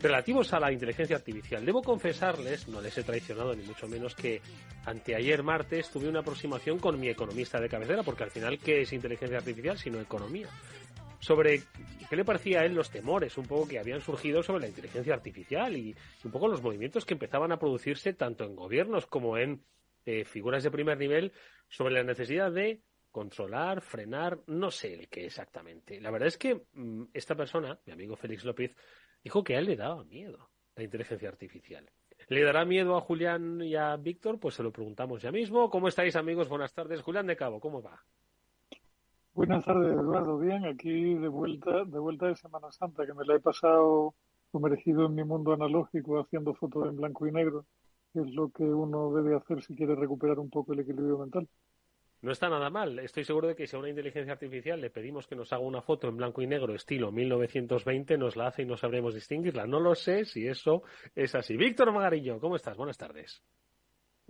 [0.00, 1.62] relativos a la inteligencia artificial.
[1.62, 4.40] Debo confesarles, no les he traicionado ni mucho menos, que
[4.86, 8.94] anteayer martes tuve una aproximación con mi economista de cabecera, porque al final, ¿qué es
[8.94, 10.48] inteligencia artificial sino economía?
[11.22, 11.62] Sobre
[12.10, 15.14] qué le parecía a él los temores un poco que habían surgido sobre la inteligencia
[15.14, 19.64] artificial y un poco los movimientos que empezaban a producirse tanto en gobiernos como en
[20.04, 21.32] eh, figuras de primer nivel
[21.68, 22.82] sobre la necesidad de
[23.12, 26.00] controlar, frenar, no sé el qué exactamente.
[26.00, 28.74] La verdad es que mmm, esta persona, mi amigo Félix López,
[29.22, 31.88] dijo que a él le daba miedo la inteligencia artificial.
[32.28, 34.40] ¿Le dará miedo a Julián y a Víctor?
[34.40, 35.70] Pues se lo preguntamos ya mismo.
[35.70, 36.48] ¿Cómo estáis amigos?
[36.48, 37.00] Buenas tardes.
[37.00, 38.02] Julián de Cabo, ¿cómo va?
[39.34, 40.38] Buenas tardes, Eduardo.
[40.38, 44.14] Bien, aquí de vuelta, de vuelta de Semana Santa, que me la he pasado
[44.50, 47.64] sumergido en mi mundo analógico haciendo fotos en blanco y negro,
[48.12, 51.48] que es lo que uno debe hacer si quiere recuperar un poco el equilibrio mental.
[52.20, 52.98] No está nada mal.
[52.98, 55.80] Estoy seguro de que si a una inteligencia artificial le pedimos que nos haga una
[55.80, 59.66] foto en blanco y negro estilo 1920, nos la hace y no sabremos distinguirla.
[59.66, 60.82] No lo sé si eso
[61.14, 61.56] es así.
[61.56, 62.76] Víctor Magarillo, ¿cómo estás?
[62.76, 63.42] Buenas tardes.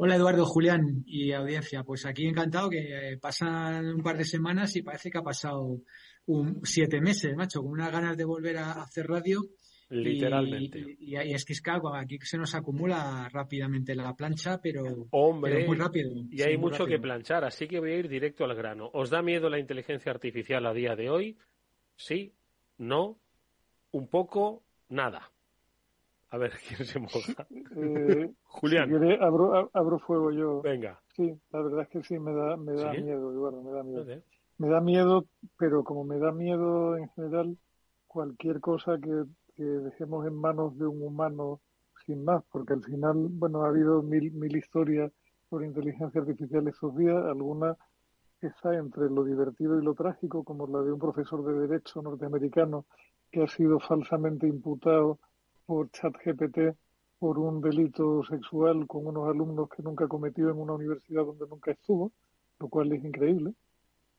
[0.04, 1.84] Hola Eduardo, Julián y audiencia.
[1.84, 5.78] Pues aquí encantado que pasan un par de semanas y parece que ha pasado
[6.26, 9.42] un, siete meses, macho, con unas ganas de volver a hacer radio.
[9.90, 10.80] Literalmente.
[10.98, 14.82] Y, y, y es que es que aquí se nos acumula rápidamente la plancha, pero,
[15.12, 16.10] Hombre, pero muy rápido.
[16.32, 18.90] Y hay mucho que planchar, así que voy a ir directo al grano.
[18.94, 21.38] ¿Os da miedo la inteligencia artificial a día de hoy?
[21.94, 22.32] Sí,
[22.76, 23.20] no,
[23.92, 25.30] un poco, nada.
[26.32, 27.46] A ver, ¿quién se moja?
[27.76, 28.88] Eh, Julián.
[28.88, 30.62] Si quiere, abro, abro, fuego yo.
[30.62, 30.98] Venga.
[31.14, 33.02] Sí, la verdad es que sí, me da, me da ¿Sí?
[33.02, 34.22] miedo, Eduardo, me da miedo.
[34.56, 35.26] Me da miedo,
[35.58, 37.58] pero como me da miedo en general,
[38.06, 39.24] cualquier cosa que,
[39.56, 41.60] que dejemos en manos de un humano
[42.06, 45.12] sin más, porque al final, bueno, ha habido mil, mil historias
[45.50, 47.76] sobre inteligencia artificial estos días, algunas
[48.40, 52.86] está entre lo divertido y lo trágico, como la de un profesor de derecho norteamericano
[53.30, 55.18] que ha sido falsamente imputado
[55.72, 56.76] por ChatGPT
[57.18, 61.70] por un delito sexual con unos alumnos que nunca cometió en una universidad donde nunca
[61.70, 62.12] estuvo,
[62.60, 63.54] lo cual es increíble.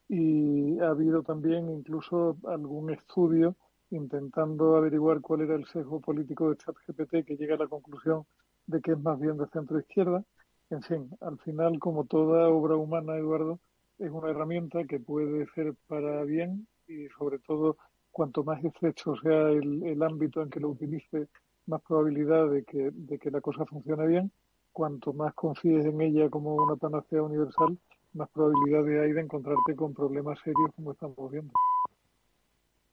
[0.09, 3.55] Y ha habido también incluso algún estudio
[3.91, 8.25] intentando averiguar cuál era el sesgo político de ChatGPT que llega a la conclusión
[8.65, 10.23] de que es más bien de centro izquierda.
[10.71, 13.59] en fin, al final, como toda obra humana, Eduardo,
[13.99, 17.77] es una herramienta que puede ser para bien y sobre todo
[18.13, 21.27] cuanto más estrecho sea el, ámbito en que lo utilice,
[21.65, 24.31] más probabilidad de que, de que la cosa funcione bien.
[24.71, 27.77] Cuanto más confíes en ella como una panacea universal,
[28.13, 31.53] más probabilidades hay de encontrarte con problemas serios como estamos viendo.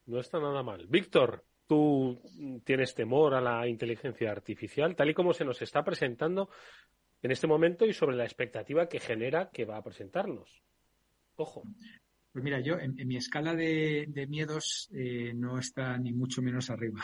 [0.07, 0.87] No está nada mal.
[0.89, 2.21] Víctor, tú
[2.65, 6.51] tienes temor a la inteligencia artificial, tal y como se nos está presentando
[7.23, 10.63] en este momento y sobre la expectativa que genera que va a presentarnos.
[11.37, 11.63] Ojo.
[12.33, 17.01] Pues mira, yo en, mi escala de, miedos eh, no está ni mucho menos arriba.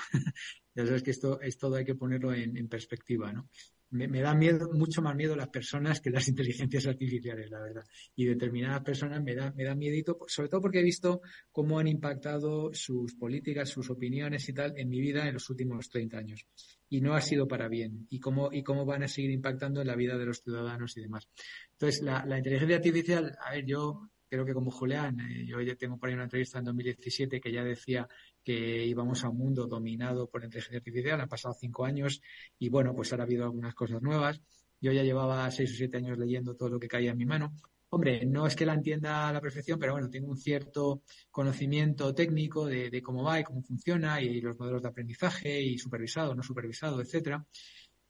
[0.77, 3.49] Ya sabes que esto es todo hay que ponerlo en perspectiva, ¿no?
[3.91, 7.85] me, da miedo, mucho más miedo las personas que las inteligencias artificiales, la verdad.
[8.15, 11.21] Y determinadas personas me da, me da miedito, sobre todo porque he visto
[11.53, 15.89] cómo han impactado sus políticas, sus opiniones y tal en mi vida en los últimos
[15.89, 16.47] 30 años.
[16.89, 18.07] Y no ha sido para bien.
[18.11, 21.03] Y cómo, y cómo van a seguir impactando en la vida de los ciudadanos y
[21.03, 21.29] demás.
[21.73, 25.75] Entonces, la, la inteligencia artificial, a ver, yo creo que como Julián, eh, yo ya
[25.77, 28.09] tengo por ahí una entrevista en 2017 que ya decía
[28.43, 32.21] que íbamos a un mundo dominado por inteligencia artificial, han pasado cinco años
[32.59, 34.41] y bueno, pues ahora ha habido algunas cosas nuevas.
[34.81, 37.55] Yo ya llevaba seis o siete años leyendo todo lo que caía en mi mano.
[37.89, 42.15] Hombre, no es que la entienda a la perfección, pero bueno, tengo un cierto conocimiento
[42.15, 46.35] técnico de, de cómo va y cómo funciona y los modelos de aprendizaje y supervisado,
[46.35, 47.47] no supervisado, etcétera.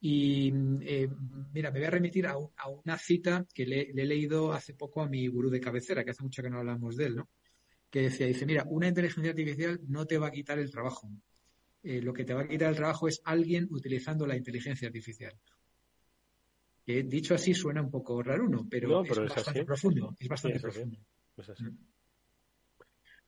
[0.08, 1.08] Y eh,
[1.52, 5.08] mira, me voy a remitir a, una cita que le, he leído hace poco a
[5.08, 7.28] mi gurú de cabecera, que hace mucho que no hablamos de él, ¿no?
[7.90, 11.10] Que decía, dice, mira, una inteligencia artificial no te va a quitar el trabajo.
[11.82, 15.34] Eh, lo que te va a quitar el trabajo es alguien utilizando la inteligencia artificial.
[16.84, 18.64] Que dicho así suena un poco raro, ¿no?
[18.70, 20.14] Pero, es, bastante profundo.
[20.20, 20.98] Es bastante profundo.
[21.36, 21.64] Es así.
[21.64, 21.78] Mm.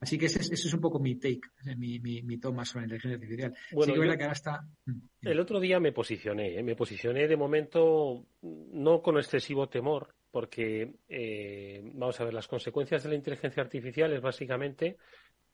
[0.01, 1.41] Así que ese, es un poco mi take,
[1.77, 3.55] mi, mi, toma sobre la inteligencia artificial.
[3.73, 4.65] Bueno, que ahora está...
[4.87, 6.63] Mm, el otro día me posicioné, ¿eh?
[6.63, 13.03] me posicioné de momento no con excesivo temor, porque eh, vamos a ver, las consecuencias
[13.03, 14.99] de la inteligencia artificial es básicamente,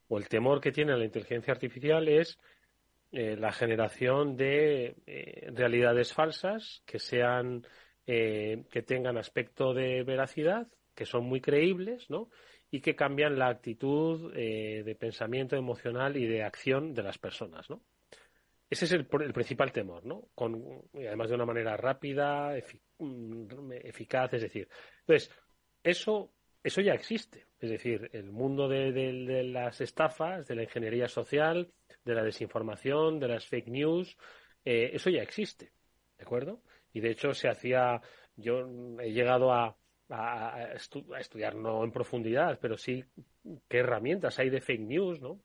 [0.08, 2.38] o el temor que tiene la inteligencia artificial es
[3.12, 4.94] eh, la generación de
[5.54, 7.66] realidades falsas que sean,
[8.04, 12.28] que tengan aspecto de veracidad, que son muy creíbles, ¿no?
[12.74, 17.70] Y que cambian la actitud eh, de pensamiento emocional y de acción de las personas,
[17.70, 17.84] ¿no?
[18.68, 20.30] Ese es el, principal temor, ¿no?
[20.34, 22.52] Con, además de una manera rápida,
[22.98, 24.68] mm, eficaz, es decir.
[25.02, 25.30] Entonces,
[25.84, 26.32] eso,
[26.64, 27.46] eso ya existe.
[27.60, 31.70] Es decir, el mundo de, las estafas, de la ingeniería social,
[32.04, 34.16] de la desinformación, de las fake news,
[34.64, 35.70] eh, eso ya existe.
[36.18, 36.60] ¿De acuerdo?
[36.92, 38.00] Y de hecho se hacía,
[38.34, 39.76] yo he llegado a,
[40.10, 40.74] a,
[41.18, 43.04] estudiar no en profundidad, pero sí
[43.68, 45.40] qué herramientas hay de fake news, ¿no?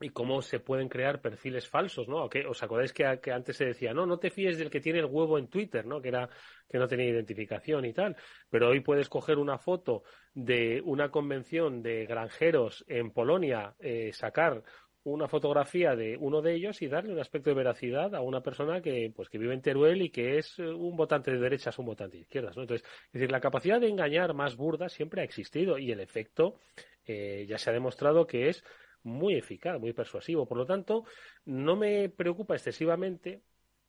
[0.00, 2.28] Y cómo se pueden crear perfiles falsos, ¿no?
[2.48, 5.38] ¿Os acordáis que, antes se decía, no, no te fíes del que tiene el huevo
[5.38, 6.02] en Twitter, ¿no?
[6.02, 6.28] Que era
[6.68, 8.16] que no tenía identificación y tal.
[8.50, 10.02] Pero hoy puedes coger una foto
[10.34, 14.64] de una convención de granjeros en Polonia, eh, sacar
[15.04, 18.80] una fotografía de uno de ellos y darle un aspecto de veracidad a una persona
[18.80, 21.86] que pues que vive en Teruel y que es eh, un votante de derechas, un
[21.86, 22.62] votante de izquierdas, ¿no?
[22.62, 26.56] Entonces, es decir, la capacidad de engañar más burda siempre ha existido y el efecto
[27.04, 28.64] eh, ya se ha demostrado que es
[29.02, 30.46] muy eficaz, muy persuasivo.
[30.46, 31.04] Por lo tanto,
[31.44, 33.42] no me preocupa excesivamente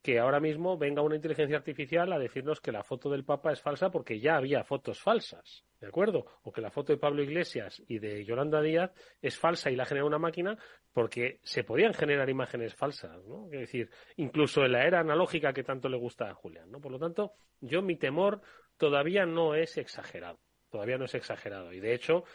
[0.03, 3.61] que ahora mismo venga una inteligencia artificial a decirnos que la foto del Papa es
[3.61, 6.25] falsa porque ya había fotos falsas, ¿de acuerdo?
[6.43, 9.85] O que la foto de Pablo Iglesias y de Yolanda Díaz es falsa y la
[9.85, 10.57] genera una máquina
[10.91, 13.45] porque se podían generar imágenes falsas, ¿no?
[13.45, 16.81] Es decir, incluso en la era analógica que tanto le gusta a Julián, ¿no?
[16.81, 18.41] Por lo tanto, yo mi temor
[18.75, 20.37] todavía no es exagerado,
[20.69, 21.71] todavía no es exagerado.
[21.71, 22.25] Y de hecho,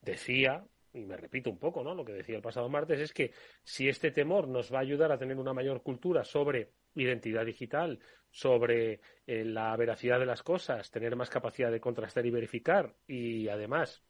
[0.00, 0.64] decía
[0.94, 1.94] y me repito un poco, ¿no?
[1.94, 5.12] Lo que decía el pasado martes es que si este temor nos va a ayudar
[5.12, 7.98] a tener una mayor cultura sobre identidad digital,
[8.30, 13.48] sobre eh, la veracidad de las cosas, tener más capacidad de contrastar y verificar y
[13.48, 14.02] además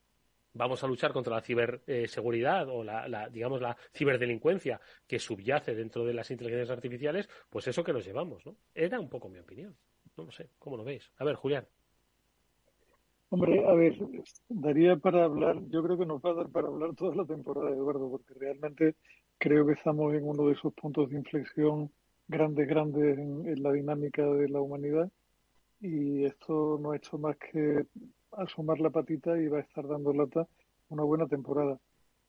[0.55, 6.14] vamos a luchar contra la ciberseguridad o la, digamos la ciberdelincuencia que subyace dentro de
[6.14, 8.57] las inteligencias artificiales, pues eso que nos llevamos, ¿no?
[8.74, 9.77] Era un poco mi opinión.
[10.16, 11.12] No lo sé, ¿cómo lo veis?
[11.18, 11.66] A ver, Julián.
[13.31, 13.94] Hombre, a ver,
[14.48, 17.70] daría para hablar, yo creo que nos va a dar para hablar toda la temporada,
[17.70, 18.96] Eduardo, porque realmente
[19.37, 21.92] creo que estamos en uno de esos puntos de inflexión
[22.29, 25.11] grandes, grandes en, la dinámica de la humanidad
[25.81, 27.87] y esto no ha hecho más que
[28.33, 30.47] asomar la patita y va a estar dando lata
[30.91, 31.79] una buena temporada.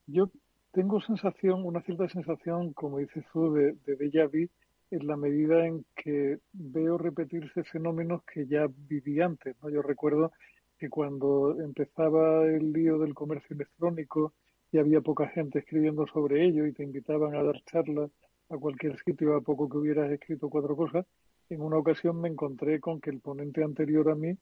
[0.08, 0.30] Yo
[0.72, 4.50] tengo sensación, una cierta sensación, como dices tú, de, de déjà vu
[4.91, 9.56] en la medida en que veo repetirse fenómenos que ya viví antes.
[9.62, 9.70] ¿no?
[9.70, 10.32] Yo recuerdo
[10.80, 14.34] que cuando empezaba el lío del comercio electrónico
[14.72, 18.10] y había poca gente escribiendo sobre ello y te invitaban a dar charlas
[18.50, 21.06] a cualquier sitio a poco que hubieras escrito cuatro cosas,
[21.50, 24.38] en una ocasión me encontré con que el ponente anterior a mí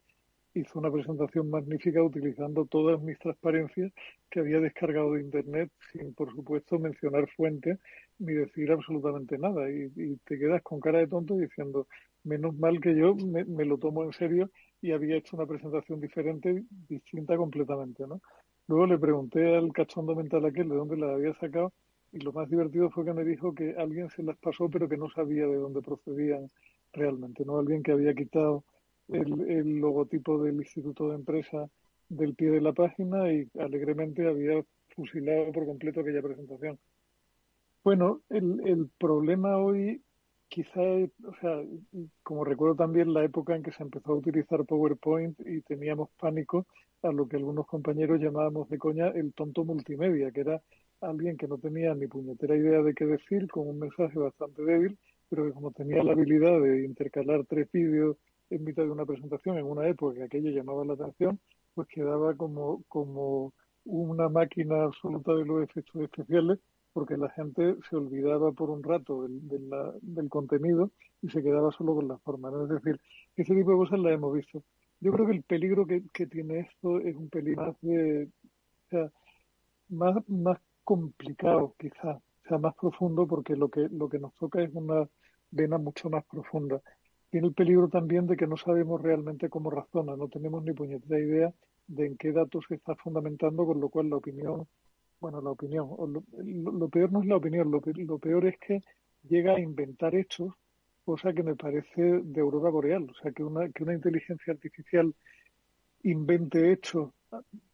[0.54, 3.92] hizo una presentación magnífica utilizando todas mis transparencias
[4.30, 7.80] que había descargado de Internet sin, por supuesto, mencionar fuentes
[8.20, 9.70] ni decir absolutamente nada.
[9.70, 11.88] Y, te quedas con cara de tonto diciendo,
[12.24, 14.50] menos mal que yo me, me, lo tomo en serio
[14.82, 18.22] y había hecho una presentación diferente, distinta completamente, ¿no?
[18.68, 21.72] Luego le pregunté al cachondo mental aquel de dónde la había sacado
[22.12, 24.98] y lo más divertido fue que me dijo que alguien se las pasó pero que
[24.98, 26.50] no sabía de dónde procedían
[26.94, 27.60] realmente, ¿no?
[27.60, 28.64] Alguien que había quitado
[29.10, 31.70] el, logotipo del Instituto de Empresa
[32.10, 34.64] del pie de la página y alegremente había
[34.96, 36.80] fusilado por completo aquella presentación.
[37.84, 40.02] Bueno, el, el problema hoy
[40.50, 41.62] quizá, o sea,
[42.24, 46.66] como recuerdo también la época en que se empezó a utilizar PowerPoint y teníamos pánico
[47.04, 50.62] a lo que algunos compañeros llamábamos de coña el tonto multimedia, que era
[51.02, 54.98] alguien que no tenía ni puñetera idea de qué decir, con un mensaje bastante débil,
[55.30, 58.18] pero que como tenía la habilidad de intercalar tres vídeos
[58.50, 61.40] en mitad de una presentación en una época que aquello llamaba la atención,
[61.74, 63.54] pues quedaba como, como
[63.86, 66.60] una máquina absoluta de los efectos especiales
[66.98, 69.48] porque la gente se olvidaba por un rato del,
[70.02, 70.90] del, contenido
[71.22, 72.50] y se quedaba solo con la forma.
[72.50, 72.64] ¿no?
[72.64, 73.00] Es decir,
[73.36, 74.64] ese tipo de cosas las hemos visto.
[75.00, 78.30] Yo creo que el peligro que, que tiene esto es un peligro más de,
[80.28, 80.58] más
[80.88, 85.06] complicado quizá, o sea, más profundo porque lo que, lo que nos toca es una
[85.52, 86.82] vena mucho más profunda.
[87.30, 91.20] Tiene el peligro también de que no sabemos realmente cómo razona, no tenemos ni puñetera
[91.20, 91.54] idea
[91.88, 94.66] de en qué datos se está fundamentando, con lo cual la opinión,
[95.20, 98.82] bueno, la opinión, lo, peor no es la opinión, lo, lo, peor es que
[99.28, 100.54] llega a inventar hechos,
[101.04, 105.14] cosa que me parece de aurora boreal, o sea, que una, que una inteligencia artificial
[106.04, 107.12] invente hechos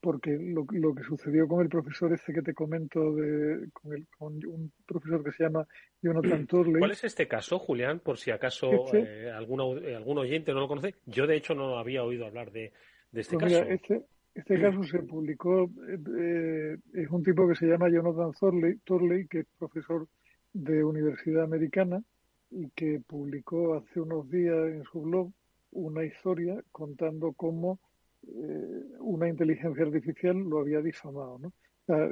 [0.02, 4.08] porque lo, lo, que sucedió con el profesor este que te comento, de, con, el,
[4.18, 5.68] con un profesor que se llama
[6.02, 6.80] Jonathan Turley.
[6.80, 8.00] ¿Cuál es este caso, Julián?
[8.00, 10.96] Por si acaso este, eh, alguno, eh, algún oyente no lo conoce.
[11.06, 12.74] Yo, de hecho, no había oído hablar de,
[13.12, 13.70] de este pues caso.
[13.70, 15.70] este, este caso se publicó,
[16.18, 20.08] eh, es un tipo que se llama Jonathan Turley, Turley, que es profesor
[20.54, 22.02] de Universidad Americana
[22.50, 25.32] y que publicó hace unos días en su blog
[25.72, 27.80] una historia contando cómo
[28.28, 31.54] eh, una inteligencia artificial lo había difamado, ¿no?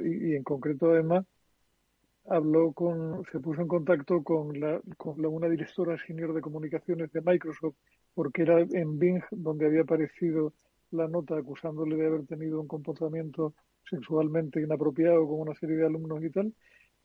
[0.04, 1.24] y, en concreto además
[2.26, 7.20] habló con, se puso en contacto con la, con una directora senior de comunicaciones de
[7.20, 7.76] Microsoft,
[8.14, 10.52] porque era en Bing donde había aparecido
[10.90, 13.54] la nota acusándole de haber tenido un comportamiento
[13.88, 16.52] sexualmente inapropiado con una serie de alumnos y tal,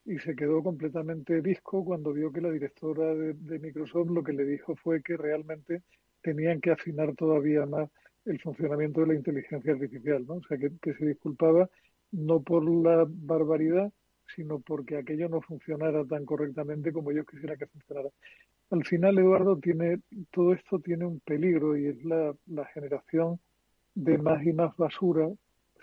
[0.05, 4.45] y se quedó completamente disco cuando vio que la directora de Microsoft lo que le
[4.45, 5.82] dijo fue que realmente
[6.22, 7.89] tenían que afinar todavía más
[8.28, 10.36] el funcionamiento de la inteligencia artificial, ¿no?
[10.36, 11.69] O sea, que, se disculpaba
[12.11, 13.91] no por la barbaridad,
[14.36, 18.09] sino porque aquello no funcionara tan correctamente como yo quisiera que funcionara.
[18.69, 20.01] Al final, Eduardo, tiene,
[20.32, 22.36] todo esto tiene un peligro y es la,
[22.73, 23.39] generación
[23.95, 25.30] de más y más basura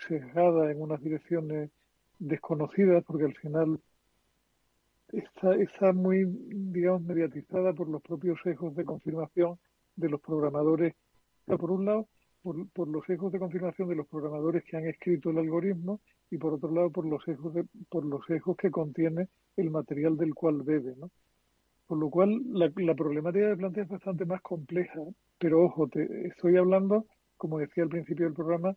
[0.07, 1.71] sesgada en unas direcciones
[2.19, 3.79] desconocidas, porque al final
[5.11, 9.57] está, está muy, digamos, mediatizada por los propios sesgos de confirmación
[9.95, 10.93] de los programadores.
[11.45, 12.07] Por un lado,
[12.73, 16.53] por, los sesgos de confirmación de los programadores que han escrito el algoritmo y por
[16.53, 19.27] otro lado por los sesgos de, por los sesgos que contiene
[19.57, 21.09] el material del cual bebe, ¿no?
[21.87, 24.99] Por lo cual la, problemática de plantea es bastante más compleja,
[25.39, 27.05] pero ojo, te estoy hablando,
[27.37, 28.75] como decía al principio del programa,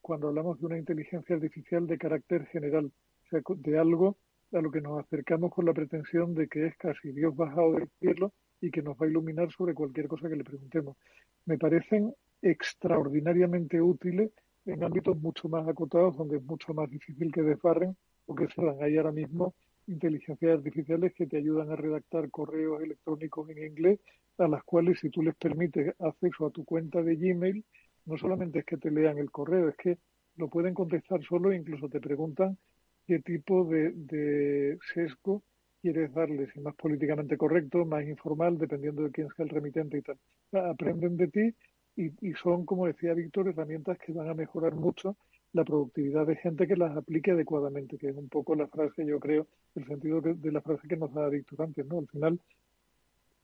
[0.00, 4.16] cuando hablamos de una inteligencia artificial de carácter general, o sea, de algo
[4.52, 7.88] a lo que nos acercamos con la pretensión de que es casi Dios bajado del
[7.98, 10.96] cielo y que nos va a iluminar sobre cualquier cosa que le preguntemos.
[11.44, 14.30] Me parecen extraordinariamente útiles
[14.66, 18.76] en ámbitos mucho más acotados, donde es mucho más difícil que desbarren o que dan.
[18.82, 19.54] Hay ahora mismo
[19.86, 24.00] inteligencias artificiales que te ayudan a redactar correos electrónicos en inglés,
[24.38, 27.64] a las cuales si tú les permites acceso a tu cuenta de Gmail,
[28.06, 29.98] no solamente es que te lean el correo, es que
[30.36, 32.58] lo pueden contestar solo e incluso te preguntan
[33.06, 35.42] qué tipo de, de sesgo
[35.80, 40.02] quieres darle, si más políticamente correcto, más informal, dependiendo de quién sea el remitente y
[40.02, 40.18] tal.
[40.52, 41.54] Aprenden de ti
[41.96, 45.16] y, son, como decía Víctor, herramientas que van a mejorar mucho
[45.52, 49.18] la productividad de gente que las aplique adecuadamente, que es un poco la frase, yo
[49.18, 51.98] creo, el sentido de la frase que nos da Víctor antes, ¿no?
[51.98, 52.40] Al final,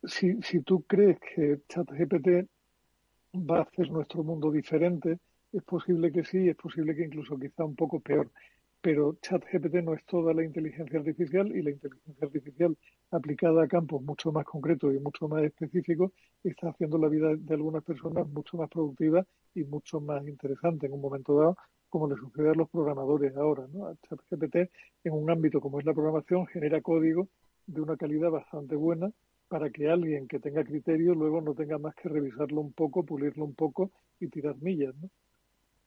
[0.04, 2.48] si, si tú crees que ChatGPT
[3.34, 5.18] va a hacer nuestro mundo diferente,
[5.52, 8.30] es posible que sí, es posible que incluso quizá un poco peor
[8.82, 12.76] pero ChatGPT no es toda la inteligencia artificial y la inteligencia artificial
[13.12, 16.10] aplicada a campos mucho más concretos y mucho más específicos
[16.42, 19.24] está haciendo la vida de algunas personas mucho más productiva
[19.54, 21.56] y mucho más interesante en un momento dado,
[21.88, 23.68] como le sucede a los programadores ahora.
[23.72, 23.96] ¿no?
[24.08, 24.56] ChatGPT
[25.04, 27.28] en un ámbito como es la programación genera código
[27.66, 29.12] de una calidad bastante buena,
[29.46, 33.44] para que alguien que tenga criterio luego no tenga más que revisarlo un poco, pulirlo
[33.44, 35.08] un poco y tirar millas, ¿no?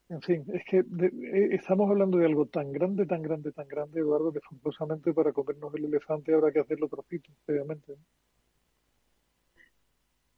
[0.07, 3.99] En fin, es que eh, estamos hablando de algo tan grande, tan grande, tan grande,
[3.99, 7.95] Eduardo, que forzosamente para comernos el elefante habrá que hacerlo trocitos, obviamente.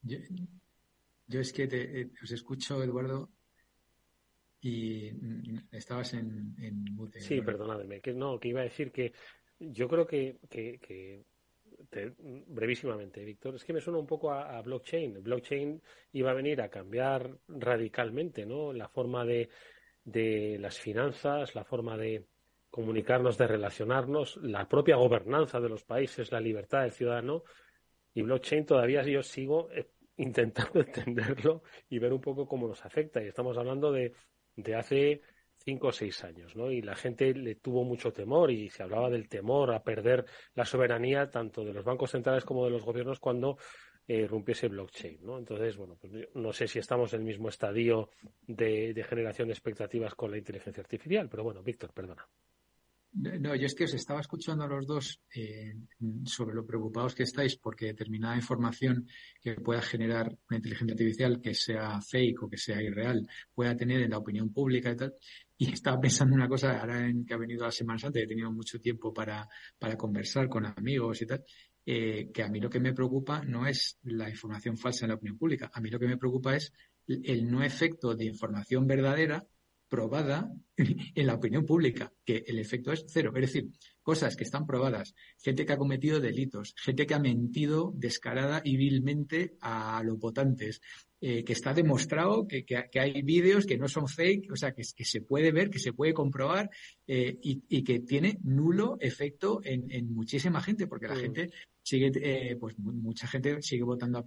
[0.02, 3.30] Yo, es que te, eh, os escucho, Eduardo,
[4.62, 7.20] y mm, estabas en, en mute.
[7.20, 9.12] Sí, perdóname, que no, que iba a decir que
[9.60, 11.26] yo creo que, que,
[12.48, 15.24] brevísimamente, Víctor, es que me suena un poco a, blockchain.
[15.24, 15.82] Blockchain
[16.14, 18.74] iba a venir a cambiar radicalmente, ¿no?
[18.74, 19.50] La forma de,
[20.04, 22.26] de las finanzas, la forma de
[22.70, 27.44] comunicarnos, de relacionarnos, la propia gobernanza de los países, la libertad del ciudadano.
[28.14, 33.24] Y blockchain todavía yo sigo eh, intentando entenderlo y ver un poco cómo nos afecta.
[33.24, 34.14] Y estamos hablando de,
[34.56, 35.22] de hace
[35.68, 36.72] cinco o seis años, ¿no?
[36.72, 40.24] Y la gente le tuvo mucho temor y se hablaba del temor a perder
[40.56, 43.58] la soberanía tanto de los bancos centrales como de los gobiernos cuando
[44.08, 45.38] eh, rompiese blockchain, ¿no?
[45.38, 48.12] Entonces, bueno, pues no sé si estamos en el mismo estadio
[48.44, 52.26] de, de generación de expectativas con la inteligencia artificial, pero bueno, Víctor, perdona.
[53.14, 55.74] No, yo es que os estaba escuchando a los dos eh,
[56.26, 59.08] sobre lo preocupados que estáis porque determinada información
[59.42, 64.02] que pueda generar una inteligencia artificial que sea fake o que sea irreal pueda tener
[64.02, 65.16] en la opinión pública y tal.
[65.58, 68.52] Y estaba pensando una cosa, ahora en que ha venido la Semana Santa, he tenido
[68.52, 69.48] mucho tiempo para,
[69.80, 71.44] para conversar con amigos y tal,
[71.86, 75.16] eh, que a mí lo que me preocupa no es la información falsa en la
[75.16, 76.72] opinión pública, a mí lo que me preocupa es
[77.08, 79.46] el no efecto de información verdadera
[79.90, 83.32] probada en la opinión pública, que el efecto es cero.
[83.36, 83.70] Es decir,
[84.02, 88.78] cosas que están probadas, gente que ha cometido delitos, gente que ha mentido descarada y
[88.78, 90.82] vilmente a los votantes,
[91.20, 92.64] eh, que está demostrado que,
[93.00, 96.14] hay vídeos que no son fake, o sea, que, se puede ver, que se puede
[96.14, 96.70] comprobar
[97.08, 101.20] eh, y, que tiene nulo efecto en, muchísima gente, porque la mm.
[101.20, 101.50] gente
[101.82, 104.24] sigue, eh, pues mucha gente sigue votando a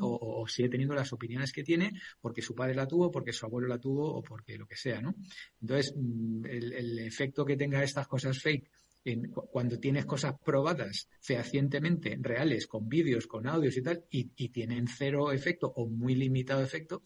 [0.00, 3.68] o, sigue teniendo las opiniones que tiene porque su padre la tuvo, porque su abuelo
[3.68, 5.14] la tuvo o porque lo que sea, ¿no?
[5.60, 8.70] Entonces, mm, el, efecto que tenga estas cosas fake
[9.04, 14.48] en, cuando tienes cosas probadas fehacientemente, reales, con vídeos, con audios y tal, y, y,
[14.48, 17.02] tienen cero efecto o muy limitado efecto,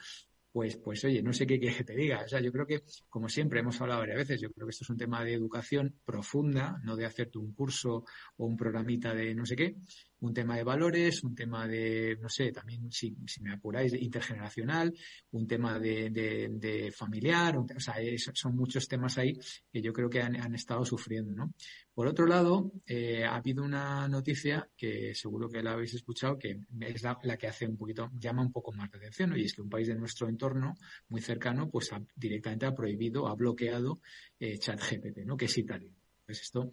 [0.59, 2.23] pues, pues oye, no sé qué que te diga.
[2.25, 4.85] O sea, yo creo que, como siempre hemos hablado varias veces, yo creo que esto
[4.85, 8.05] es un tema de educación profunda, no de hacerte un curso
[8.37, 9.77] o un programita de no sé qué,
[10.21, 14.93] un tema de valores, un tema de, no sé, también, si, me apuráis, intergeneracional,
[15.33, 17.95] un tema de, de, familiar, o sea,
[18.35, 19.39] son muchos temas ahí
[19.71, 21.53] que yo creo que han, han estado sufriendo, ¿no?
[21.99, 26.61] Por otro lado, eh, ha habido una noticia que seguro que la habéis escuchado, que
[26.81, 29.62] es la, que hace un poquito, llama un poco más de atención, y es que
[29.62, 30.77] un país de nuestro entorno,
[31.09, 34.01] muy cercano, pues directamente ha prohibido, ha bloqueado
[34.39, 35.37] eh, ChatGPT, ¿no?
[35.37, 35.91] Que es Italia.
[36.25, 36.71] Pues esto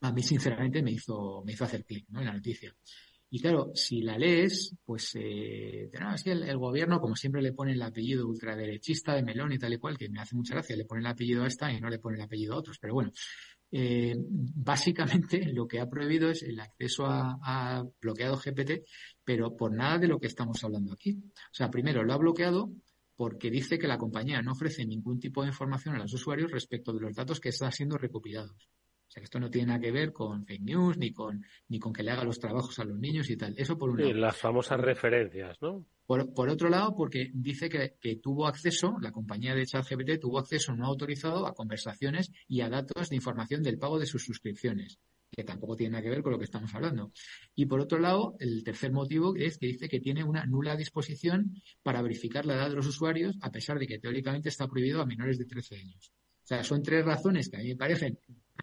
[0.00, 2.20] a mí sinceramente me hizo, me hizo hacer clic, ¿no?
[2.20, 2.74] En la noticia.
[3.32, 5.88] Y claro, si la lees, pues eh,
[6.24, 9.78] que el, gobierno, como siempre, le pone el apellido ultraderechista de Melón y tal y
[9.78, 12.00] cual, que me hace mucha gracia, le pone el apellido a esta y no le
[12.00, 12.78] pone el apellido a otros.
[12.80, 13.12] Pero bueno,
[13.70, 18.84] eh, básicamente lo que ha prohibido es el acceso a, bloqueado GPT,
[19.24, 21.12] pero por nada de lo que estamos hablando aquí.
[21.12, 22.72] O sea, primero lo ha bloqueado
[23.14, 26.92] porque dice que la compañía no ofrece ningún tipo de información a los usuarios respecto
[26.92, 28.68] de los datos que están siendo recopilados.
[29.10, 31.80] O sea, que esto no tiene nada que ver con fake news ni con, ni
[31.80, 33.54] con que le haga los trabajos a los niños y tal.
[33.58, 34.14] Eso por un lado.
[34.14, 35.84] Las famosas referencias, ¿no?
[36.06, 40.76] Por, otro lado, porque dice que, que, tuvo acceso, la compañía de ChatGPT tuvo acceso
[40.76, 45.00] no autorizado a conversaciones y a datos de información del pago de sus suscripciones,
[45.32, 47.10] que tampoco tiene nada que ver con lo que estamos hablando.
[47.56, 51.60] Y por otro lado, el tercer motivo es que dice que tiene una nula disposición
[51.82, 55.06] para verificar la edad de los usuarios, a pesar de que teóricamente está prohibido a
[55.06, 56.12] menores de 13 años.
[56.44, 58.18] O sea, son tres razones que a mí me parecen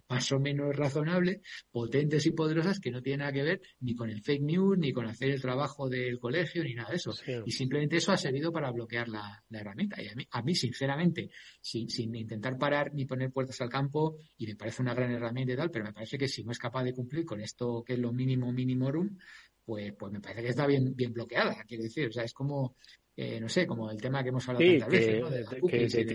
[0.09, 4.09] más o menos razonables, potentes y poderosas que no tienen nada que ver ni con
[4.09, 7.13] el fake news, ni con hacer el trabajo del colegio, ni nada de eso.
[7.45, 10.01] Y simplemente eso ha servido para bloquear la, herramienta.
[10.01, 11.29] Y a mí, a mí sinceramente,
[11.61, 15.53] sin, sin, intentar parar ni poner puertas al campo, y me parece una gran herramienta
[15.53, 17.93] y tal, pero me parece que si no es capaz de cumplir con esto que
[17.93, 19.17] es lo mínimo minimorum,
[19.65, 22.07] pues, pues me parece que está bien, bien bloqueada, quiero decir.
[22.07, 22.77] O sea, es como,
[23.19, 25.23] eh, no sé, como el tema que hemos hablado tantas veces,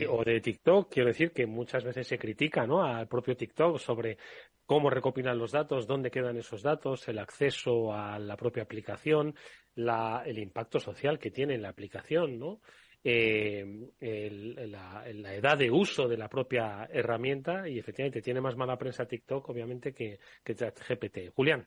[0.09, 2.85] o de TikTok, quiero decir que muchas veces se critica, ¿no?
[2.85, 4.19] Al propio TikTok sobre
[4.65, 9.35] cómo recopilan los datos, dónde quedan esos datos, el acceso a la propia aplicación,
[9.75, 12.61] la, el impacto social que tiene la aplicación, ¿no?
[13.03, 15.03] Eh, la,
[15.35, 19.93] edad de uso de la propia herramienta y efectivamente tiene más mala prensa TikTok, obviamente,
[19.93, 21.35] que, que ChatGPT.
[21.35, 21.67] Julián.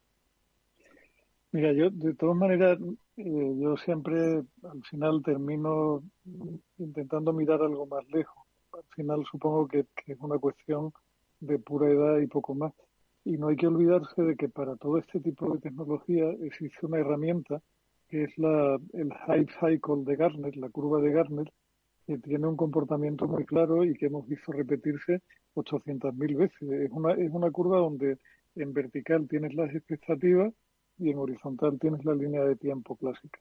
[1.55, 2.77] Mira, yo de todas maneras,
[3.15, 6.03] eh, yo siempre al final termino
[6.77, 8.43] intentando mirar algo más lejos.
[8.73, 10.91] Al final supongo que, es una cuestión
[11.39, 12.73] de pura edad y poco más.
[13.23, 16.99] Y no hay que olvidarse de que para todo este tipo de tecnología existe una
[16.99, 17.61] herramienta
[18.09, 21.53] que es la, el Hype Cycle de Gartner, la curva de Gartner,
[22.05, 25.21] que tiene un comportamiento muy claro y que hemos visto repetirse
[25.53, 26.69] 800.000 veces.
[26.69, 28.17] Es una, es una curva donde
[28.55, 30.53] en vertical tienes las expectativas
[30.97, 33.39] y en horizontal tienes la línea de tiempo clásica.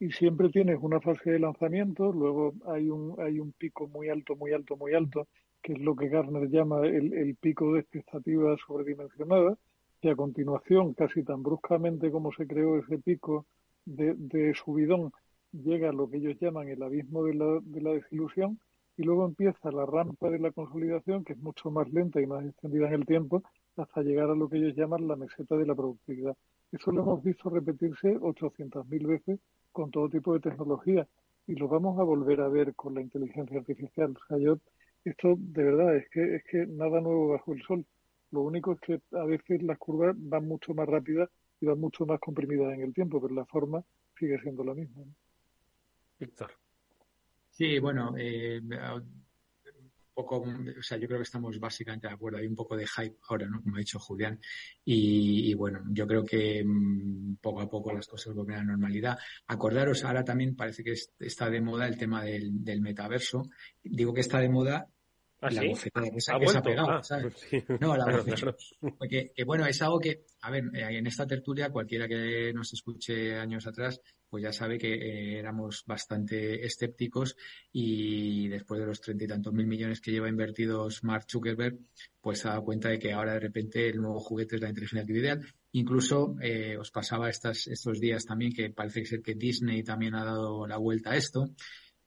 [0.00, 4.36] Y siempre tienes una fase de lanzamiento, luego hay un, hay un pico muy alto,
[4.36, 5.28] muy alto, muy alto,
[5.62, 9.56] que es lo que Garner llama el, el pico de expectativas sobredimensionadas,
[10.02, 13.46] y a continuación, casi tan bruscamente como se creó ese pico
[13.86, 15.12] de, de subidón,
[15.52, 18.58] llega lo que ellos llaman el abismo de la, de la desilusión,
[18.96, 22.44] y luego empieza la rampa de la consolidación, que es mucho más lenta y más
[22.44, 23.42] extendida en el tiempo,
[23.76, 26.36] hasta llegar a lo que ellos llaman la meseta de la productividad.
[26.74, 29.38] Eso lo hemos visto repetirse 800.000 veces
[29.70, 31.06] con todo tipo de tecnología
[31.46, 34.10] y lo vamos a volver a ver con la inteligencia artificial.
[34.10, 34.58] O sea, yo,
[35.04, 37.86] esto de verdad es que, es que nada nuevo bajo el sol.
[38.32, 42.06] Lo único es que a veces las curvas van mucho más rápidas y van mucho
[42.06, 43.84] más comprimidas en el tiempo, pero la forma
[44.18, 45.04] sigue siendo la misma.
[46.18, 46.50] Víctor.
[47.50, 48.60] Sí, bueno, eh,
[50.14, 52.38] poco, o sea, yo creo que estamos básicamente de acuerdo.
[52.38, 53.62] Hay un poco de hype ahora, ¿no?
[53.62, 54.40] Como ha dicho Julián.
[54.84, 59.18] Y, bueno, yo creo que mm, poco a poco las cosas vuelven a la normalidad.
[59.48, 63.50] Acordaros, ahora también parece que está de moda el tema del, del metaverso.
[63.82, 64.88] Digo que está de moda
[65.46, 65.68] ¿Ah, la sí?
[65.68, 67.34] bofetada ¿Ha que se ha pegado, Ah, ¿sabes?
[67.48, 67.62] sí.
[67.80, 68.52] No, la Claro, bofetada.
[68.80, 68.96] claro.
[68.98, 72.72] Porque, que, bueno, es algo que, a ver, eh, en esta tertulia, cualquiera que nos
[72.72, 77.36] escuche años atrás, pues ya sabe que eh, éramos bastante escépticos
[77.72, 81.78] y después de los treinta y tantos mil millones que lleva invertidos Mark Zuckerberg,
[82.20, 84.68] pues se ha dado cuenta de que ahora de repente el nuevo juguete es la
[84.70, 85.44] inteligencia artificial.
[85.72, 90.24] Incluso eh, os pasaba estas, estos días también que parece ser que Disney también ha
[90.24, 91.50] dado la vuelta a esto.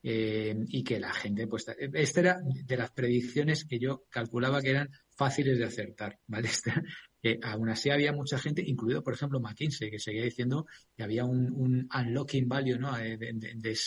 [0.02, 4.70] Eh, y que la gente, pues, esta era de las predicciones que yo calculaba que
[4.70, 6.48] eran fáciles de acertar, ¿vale?
[6.52, 6.82] Esta-
[7.20, 11.24] que aún así había mucha gente, incluido, por ejemplo, McKinsey, que seguía diciendo que había
[11.24, 12.96] un, un unlocking value, ¿no?
[12.96, 13.78] Eh, De, de-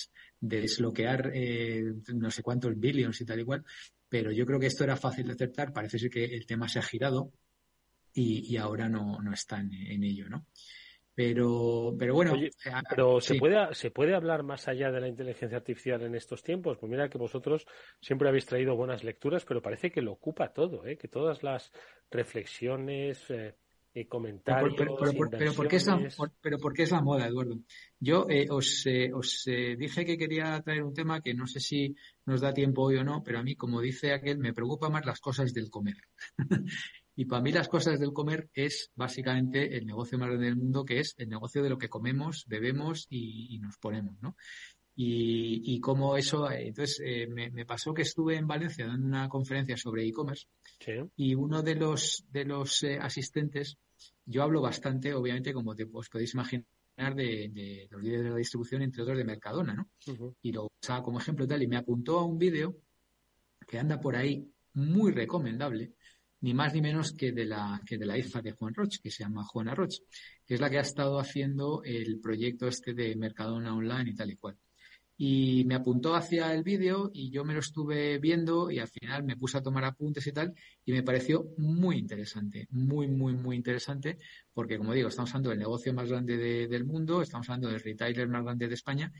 [0.43, 1.83] de desbloquear eh,
[2.15, 3.63] no sé cuántos billions y tal igual,
[4.09, 6.79] pero yo creo que esto era fácil de acertar, parece ser que el tema se
[6.79, 7.31] ha girado
[8.13, 10.47] y, y ahora no, no está en, en ello, ¿no?
[11.23, 14.99] Pero, pero bueno, Oye, eh, a- pero ¿se, puede, ¿se puede hablar más allá de
[15.01, 16.77] la inteligencia artificial en estos tiempos?
[16.79, 17.65] Pues mira que vosotros
[18.01, 20.97] siempre habéis traído buenas lecturas, pero parece que lo ocupa todo, ¿eh?
[20.97, 21.71] que todas las
[22.09, 23.55] reflexiones eh,
[23.93, 26.83] y Pero, comentarios, pero, pero, pero ¿por qué es la, inversiones- por- pero ¿por qué
[26.83, 27.57] es la moda, Eduardo?
[27.99, 31.59] Yo eh, os, eh, os eh, dije que quería traer un tema que no sé
[31.59, 31.95] si
[32.25, 35.05] nos da tiempo hoy o no, pero a mí, como dice aquel, me preocupa más
[35.05, 35.97] las cosas del comer.
[37.15, 40.85] Y para mí las cosas del comer es básicamente el negocio más grande del mundo,
[40.85, 44.35] que es el negocio de lo que comemos, bebemos y, y nos ponemos, ¿no?
[44.95, 49.07] Y, y cómo eso, eh, entonces eh, me, me pasó que estuve en Valencia dando
[49.07, 50.47] una conferencia sobre e-commerce
[50.79, 50.91] Sí.
[51.15, 53.77] y uno de los de los eh, asistentes,
[54.25, 56.65] yo hablo bastante, obviamente, como te, os podéis imaginar,
[57.15, 59.89] de, de los líderes de la distribución, entre otros de Mercadona, ¿no?
[60.41, 62.75] Y lo usaba como ejemplo y tal, y me apuntó a un vídeo
[63.67, 65.93] que anda por ahí muy recomendable,
[66.41, 69.11] ni más ni menos que de la, que de la hija de Juan Roch, que
[69.11, 69.95] se llama Juana Roch,
[70.45, 74.31] que es la que ha estado haciendo el proyecto este de Mercadona Online y tal
[74.31, 74.57] y cual.
[75.23, 79.23] Y me apuntó hacia el vídeo y yo me lo estuve viendo y al final
[79.23, 80.51] me puse a tomar apuntes y tal
[80.83, 84.17] y me pareció muy interesante, muy, muy, muy interesante
[84.51, 87.81] porque como digo, estamos hablando del negocio más grande de- del mundo, estamos hablando del
[87.81, 89.11] retailer más grande de España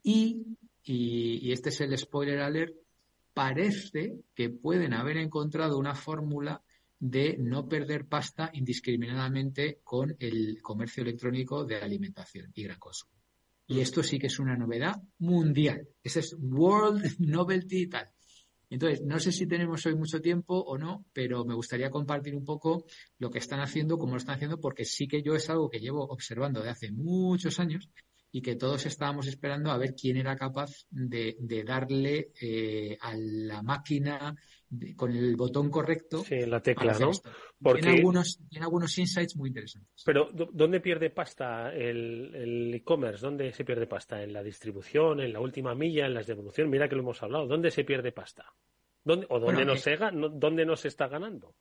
[0.00, 0.44] y,
[0.84, 2.76] y, y este es el spoiler alert,
[3.34, 6.62] parece que pueden haber encontrado una fórmula
[7.00, 13.12] de no perder pasta indiscriminadamente con el comercio electrónico de alimentación y gran consumo.
[13.66, 15.88] Y esto sí que es una novedad mundial.
[16.02, 18.08] Ese es World Novelty y tal.
[18.70, 22.44] Entonces, no sé si tenemos hoy mucho tiempo o no, pero me gustaría compartir un
[22.44, 22.84] poco
[23.18, 25.80] lo que están haciendo, cómo lo están haciendo, porque sí que yo es algo que
[25.80, 27.90] llevo observando de hace muchos años
[28.30, 33.14] y que todos estábamos esperando a ver quién era capaz de, de darle eh, a
[33.16, 34.34] la máquina
[34.70, 36.24] de- con el botón correcto.
[36.24, 37.10] Sí, la tecla, ¿no?
[37.10, 37.30] esto.
[37.60, 40.02] Porque- Tiene algunos, tiene algunos insights muy interesantes.
[40.04, 43.20] Pero ¿dó- ¿dónde pierde pasta el el e-commerce?
[43.24, 44.22] ¿Dónde se pierde pasta?
[44.22, 45.20] ¿En la distribución?
[45.20, 46.06] ¿En la última milla?
[46.06, 46.70] ¿En las devoluciones?
[46.70, 47.46] Mira que lo hemos hablado.
[47.46, 48.44] ¿Dónde se pierde pasta?
[49.04, 51.54] ¿Dónde, ¿O dónde, Bueno, no eh, se no- dónde no se está ganando?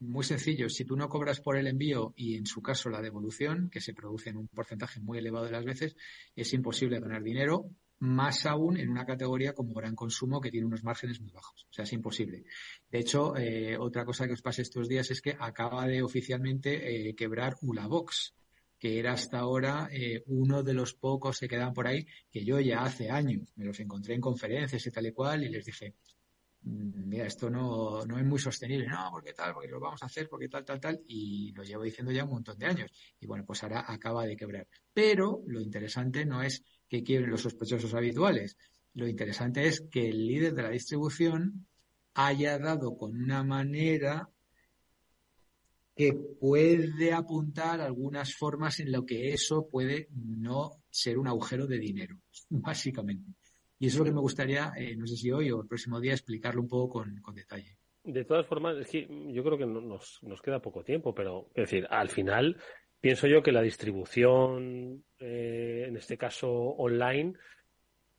[0.00, 3.68] Muy sencillo, si tú no cobras por el envío y en su caso la devolución,
[3.70, 5.94] que se produce en un porcentaje muy elevado de las veces,
[6.34, 7.66] es imposible ganar dinero,
[8.00, 11.66] más aún en una categoría como gran consumo que tiene unos márgenes muy bajos.
[11.70, 12.44] O sea, es imposible.
[12.90, 17.10] De hecho, eh, otra cosa que os pasa estos días es que acaba de oficialmente
[17.10, 18.34] eh, quebrar Ulabox,
[18.78, 22.58] que era hasta ahora eh, uno de los pocos que quedaban por ahí, que yo
[22.58, 25.94] ya hace años me los encontré en conferencias y tal y cual y les dije,
[26.62, 30.06] mm, mira, esto no, no es muy sostenible, no, porque tal, porque lo vamos a
[30.06, 32.90] hacer, porque tal, tal, tal, y lo llevo diciendo ya un montón de años.
[33.20, 34.66] Y bueno, pues ahora acaba de quebrar.
[34.94, 38.58] Pero lo interesante no es que quiebren los sospechosos habituales.
[38.94, 41.66] Lo interesante es que el líder de la distribución
[42.14, 44.28] haya dado con una manera
[45.94, 51.78] que puede apuntar algunas formas en lo que eso puede no ser un agujero de
[51.78, 52.16] dinero,
[52.50, 53.32] básicamente.
[53.78, 56.00] Y eso es lo que me gustaría, eh, no sé si hoy o el próximo
[56.00, 57.78] día, explicarlo un poco con, detalle.
[58.02, 61.70] De todas formas, es que yo creo que nos, nos queda poco tiempo, pero es
[61.70, 62.56] decir, al final
[63.00, 67.34] pienso yo que la distribución, eh, en este caso online,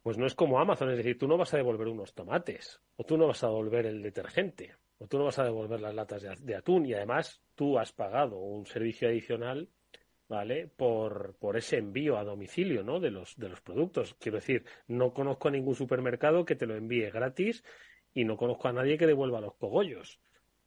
[0.01, 3.03] pues no es como Amazon, es decir, tú no vas a devolver unos tomates, o
[3.03, 6.23] tú no vas a devolver el detergente, o tú no vas a devolver las latas
[6.41, 9.69] de, atún y además tú has pagado un servicio adicional
[10.31, 10.69] ¿vale?
[10.77, 13.01] Por, por ese envío a domicilio, ¿no?
[13.01, 14.15] De los, de los productos.
[14.17, 17.65] Quiero decir, no conozco a ningún supermercado que te lo envíe gratis
[18.13, 20.21] y no conozco a nadie que devuelva los cogollos,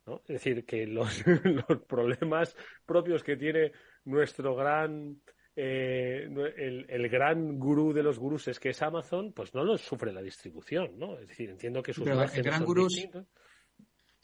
[0.04, 0.20] ¿no?
[0.28, 2.54] Es decir, que los, los problemas
[2.84, 3.72] propios que tiene
[4.04, 5.20] nuestro gran
[5.56, 9.80] eh, el, el, gran gurú de los gurús es que es Amazon, pues no los
[9.80, 11.18] sufre la distribución, ¿no?
[11.18, 12.88] Es decir, entiendo que sus el gran gurú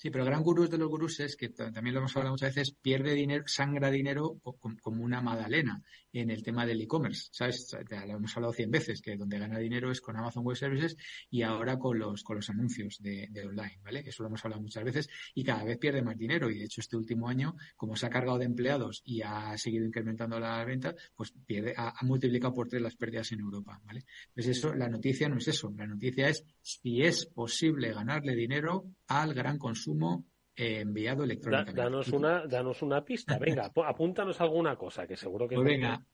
[0.00, 2.54] Sí, pero el gran gurú de los gurús es que también lo hemos hablado muchas
[2.54, 4.40] veces, pierde dinero, sangra dinero
[4.80, 7.28] como una magdalena en el tema del e-commerce.
[7.32, 7.76] ¿Sabes?
[8.06, 10.96] Lo hemos hablado cien veces, que donde gana dinero es con Amazon Web Services
[11.30, 14.00] y ahora con los, con los anuncios de, online, ¿vale?
[14.06, 16.50] Eso lo hemos hablado muchas veces y cada vez pierde más dinero.
[16.50, 19.84] Y de hecho, este último año, como se ha cargado de empleados y ha seguido
[19.84, 24.04] incrementando la venta, pues pierde, ha, multiplicado por tres las pérdidas en Europa, ¿vale?
[24.34, 25.72] Pues eso, la noticia no es eso.
[25.76, 30.24] La noticia es si es posible ganarle dinero al gran consumo
[30.60, 31.80] enviado electrónicamente.
[31.80, 35.54] danos, una, danos una pista, venga, apúntanos alguna cosa, que seguro que...
[35.54, 36.04] Pues venga,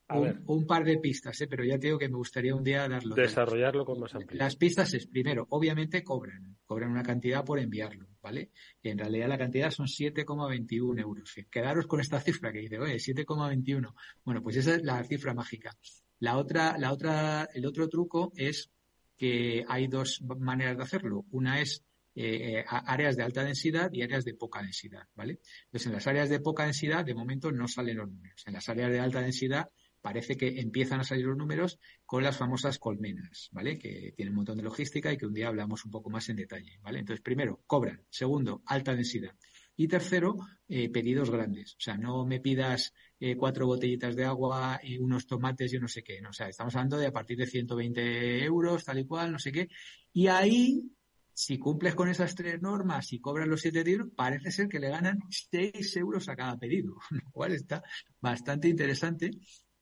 [0.45, 1.47] un, par de pistas, ¿eh?
[1.47, 3.15] pero ya te digo que me gustaría un día darlo.
[3.15, 4.39] Desarrollarlo con más amplitud.
[4.39, 8.51] Las pistas es, primero, obviamente cobran, cobran una cantidad por enviarlo, ¿vale?
[8.81, 11.35] Y en realidad la cantidad son 7,21 euros.
[11.49, 13.93] Quedaros con esta cifra que dice, oye, 7,21.
[14.23, 15.75] Bueno, pues esa es la cifra mágica.
[16.19, 18.71] La otra, la otra, el otro truco es
[19.17, 21.25] que hay dos maneras de hacerlo.
[21.31, 21.83] Una es
[22.19, 25.39] eh, áreas de alta densidad y áreas de poca densidad, ¿vale?
[25.65, 28.43] Entonces, en las áreas de poca densidad, de momento no salen los números.
[28.47, 29.69] En las áreas de alta densidad
[30.01, 33.77] parece que empiezan a salir los números con las famosas colmenas, ¿vale?
[33.77, 36.37] Que tienen un montón de logística y que un día hablamos un poco más en
[36.37, 36.99] detalle, ¿vale?
[36.99, 38.01] Entonces, primero, cobran.
[38.09, 39.35] Segundo, alta densidad.
[39.75, 40.37] Y tercero,
[40.67, 41.73] eh, pedidos grandes.
[41.73, 45.87] O sea, no me pidas eh, cuatro botellitas de agua y unos tomates y no
[45.87, 46.19] sé qué.
[46.19, 46.29] ¿no?
[46.29, 49.51] O sea, estamos hablando de a partir de 120 euros, tal y cual, no sé
[49.51, 49.69] qué.
[50.13, 50.97] Y ahí
[51.37, 54.89] si cumples con esas tres normas y cobras los siete tiros, parece ser que le
[54.89, 57.83] ganan seis euros a cada pedido, lo cual está
[58.19, 59.29] bastante interesante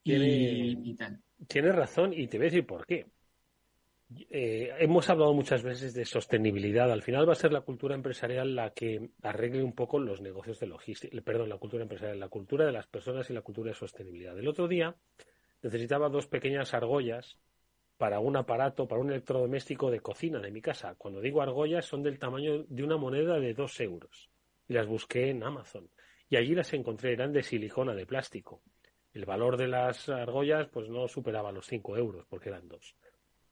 [0.03, 1.21] y, tal.
[1.47, 3.05] Tienes razón y te voy a decir por qué.
[4.29, 6.91] Eh, hemos hablado muchas veces de sostenibilidad.
[6.91, 10.59] Al final va a ser la cultura empresarial la que arregle un poco los negocios
[10.59, 11.21] de logística.
[11.21, 14.37] Perdón, la cultura empresarial, la cultura de las personas y la cultura de sostenibilidad.
[14.37, 14.93] El otro día
[15.63, 17.37] necesitaba dos pequeñas argollas
[17.97, 20.95] para un aparato, para un electrodoméstico de cocina de mi casa.
[20.97, 24.29] Cuando digo argollas son del tamaño de una moneda de dos euros.
[24.67, 25.89] Las busqué en Amazon.
[26.29, 28.61] Y allí las encontré, eran de silicona, de plástico.
[29.13, 32.95] El valor de las argollas pues no superaba los cinco euros, porque eran dos.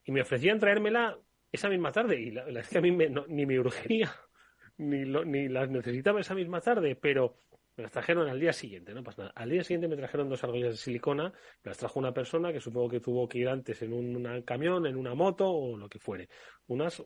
[0.04, 1.18] Y me ofrecían traérmela
[1.52, 2.20] esa misma tarde.
[2.20, 4.12] Y la, es que a mí ni me urgía,
[4.78, 7.36] ni, ni las necesitaba esa misma tarde, pero
[7.76, 9.34] me las trajeron al día siguiente, no pasa nada.
[9.36, 11.30] Al día siguiente me trajeron dos argollas de silicona,
[11.64, 14.86] me las trajo una persona que supongo que tuvo que ir antes en un camión,
[14.86, 16.30] en una moto o lo que fuere.
[16.68, 17.04] Unas,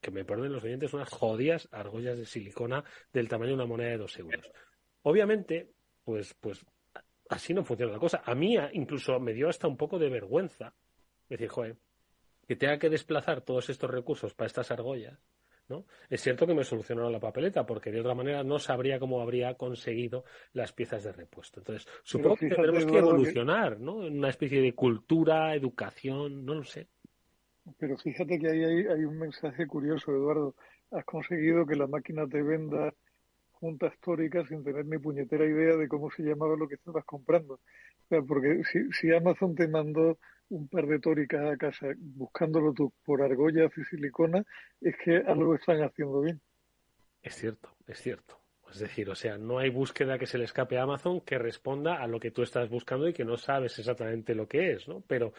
[0.00, 3.90] que me perdonen los oyentes, unas jodidas argollas de silicona del tamaño de una moneda
[3.90, 4.50] de dos euros.
[5.02, 5.70] Obviamente,
[6.04, 6.66] pues, pues
[7.30, 8.22] así no funciona la cosa.
[8.24, 10.74] A mí incluso me dio hasta un poco de vergüenza
[11.28, 11.76] decir, joder,
[12.46, 15.18] que tenga que desplazar todos estos recursos para estas argollas
[15.68, 15.84] ¿no?
[16.08, 19.54] Es cierto que me solucionaron la papeleta, porque de otra manera no sabría cómo habría
[19.54, 21.60] conseguido las piezas de repuesto.
[21.60, 24.04] Entonces, supongo que tendremos que evolucionar, ¿no?
[24.04, 26.88] En una especie de cultura, educación, no lo sé.
[27.78, 30.54] Pero fíjate que ahí hay, hay un mensaje curioso, Eduardo.
[30.90, 32.94] Has conseguido que la máquina te venda
[33.52, 37.54] junta histórica sin tener ni puñetera idea de cómo se llamaba lo que estabas comprando.
[37.54, 40.18] O sea, porque si, si Amazon te mandó
[40.50, 44.44] un par de tóricas a casa buscándolo tú por argollas y silicona,
[44.80, 46.40] es que algo están haciendo bien.
[47.22, 48.40] Es cierto, es cierto.
[48.70, 52.02] Es decir, o sea, no hay búsqueda que se le escape a Amazon que responda
[52.02, 55.00] a lo que tú estás buscando y que no sabes exactamente lo que es, ¿no?
[55.06, 55.32] Pero,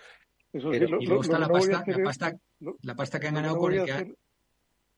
[0.52, 2.40] Eso sí, y luego está la, pasta, la, pasta,
[2.82, 4.16] la pasta que han ganado con el que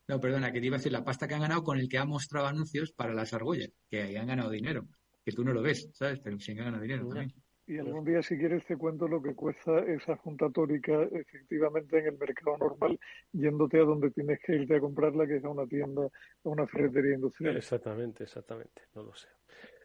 [0.08, 1.98] No, perdona, que te iba a decir la pasta que han ganado con el que
[1.98, 4.86] ha mostrado anuncios para las argollas, que ahí han ganado dinero,
[5.24, 6.18] que tú no lo ves, ¿sabes?
[6.20, 7.34] Pero sí han ganado dinero también.
[7.66, 12.06] Y algún día, si quieres, te cuento lo que cuesta esa junta tórica efectivamente en
[12.06, 12.98] el mercado normal,
[13.32, 16.66] yéndote a donde tienes que irte a comprarla, que es a una tienda, a una
[16.66, 17.56] ferretería industrial.
[17.56, 19.28] Exactamente, exactamente, no lo sé.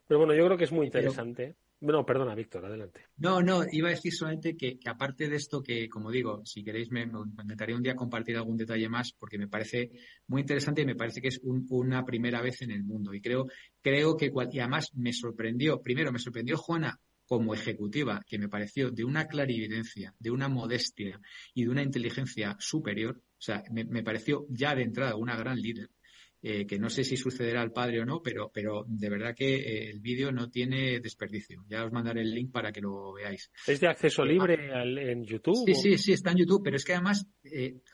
[0.07, 1.55] Pero bueno, yo creo que es muy interesante.
[1.79, 3.05] No, perdona, Víctor, adelante.
[3.17, 6.89] No, no, iba a decir solamente que, aparte de esto, que como digo, si queréis
[6.89, 9.91] me, me, intentaría un día compartir algún detalle más, porque me parece
[10.25, 13.13] muy interesante y me parece que es una primera vez en el mundo.
[13.13, 13.45] Y creo,
[13.79, 18.89] creo que, y además me sorprendió, primero me sorprendió Juana como ejecutiva, que me pareció
[18.89, 21.19] de una clarividencia, de una modestia
[21.53, 23.17] y de una inteligencia superior.
[23.17, 25.89] O sea, me pareció ya de entrada una gran líder.
[26.39, 29.55] Eh, que no sé si sucederá al padre o no, pero, pero de verdad que
[29.55, 31.65] eh, el vídeo no tiene desperdicio.
[31.67, 33.51] Ya os mandaré el link para que lo veáis.
[33.65, 34.69] ¿Es de acceso eh, libre
[35.11, 35.65] en YouTube?
[35.65, 37.27] Sí, sí, sí, está en YouTube, pero es que además,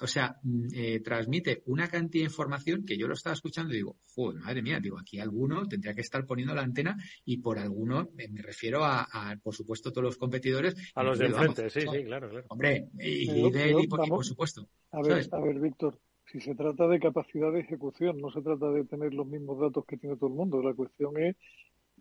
[0.02, 3.98] o sea, mm, transmite una cantidad de información que yo lo estaba escuchando y digo,
[4.14, 8.10] joder, madre mía, digo, aquí alguno tendría que estar poniendo la antena y por alguno
[8.14, 9.08] me refiero a,
[9.42, 10.76] por supuesto, todos los competidores.
[10.96, 12.46] A los de enfrente, sí, sí, claro, claro.
[12.50, 14.68] Hombre, y, de él, y, por supuesto.
[14.92, 15.98] A ver, a ver, Víctor,
[16.34, 19.86] si se trata de capacidad de ejecución, no se trata de tener los mismos datos
[19.86, 20.64] que tiene todo el mundo.
[20.64, 21.36] La cuestión es,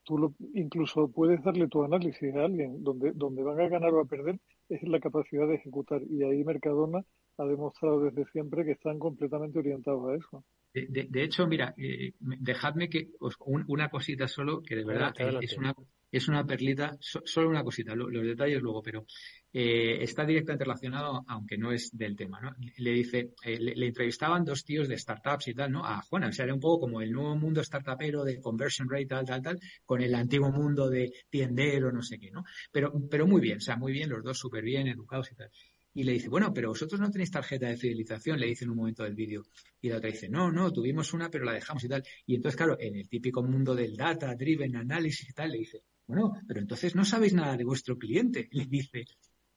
[0.04, 4.00] tú lo, incluso puedes darle tu análisis a alguien, donde, donde van a ganar o
[4.00, 6.00] a perder es la capacidad de ejecutar.
[6.08, 7.04] Y ahí Mercadona
[7.36, 10.42] ha demostrado desde siempre que están completamente orientados a eso.
[10.74, 15.74] De, hecho, mira, eh, dejadme que una cosita solo, que de verdad es una,
[16.12, 19.06] es una perlita, solo una cosita, los detalles luego, pero
[19.50, 22.54] eh, está directamente relacionado, aunque no es del tema, ¿no?
[22.76, 25.84] Le dice, eh, le, entrevistaban dos tíos de startups y tal, ¿no?
[25.84, 29.06] A Juana, o sea, era un poco como el nuevo mundo startupero de conversion rate,
[29.06, 32.44] tal, tal, tal, con el antiguo mundo de tiendero, no sé qué, ¿no?
[32.70, 35.50] Pero, pero muy bien, o sea, muy bien, los dos súper bien, educados y tal.
[35.94, 38.78] Y le dice, bueno, pero vosotros no tenéis tarjeta de fidelización, le dice en un
[38.78, 39.42] momento del vídeo.
[39.80, 42.02] Y la otra dice, no, no, tuvimos una, pero la dejamos y tal.
[42.26, 45.82] Y entonces, claro, en el típico mundo del data driven analysis y tal, le dice,
[46.06, 48.48] bueno, pero entonces no sabéis nada de vuestro cliente.
[48.52, 49.04] Le dice,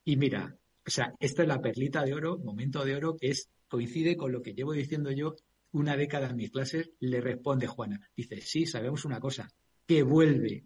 [0.03, 0.55] y mira,
[0.85, 4.31] o sea, esta es la perlita de oro, momento de oro, que es, coincide con
[4.31, 5.35] lo que llevo diciendo yo
[5.71, 7.99] una década en mis clases, le responde Juana.
[8.15, 9.49] Dice, sí, sabemos una cosa,
[9.85, 10.63] que vuelve.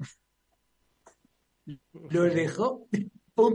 [2.10, 2.88] Lo dejó,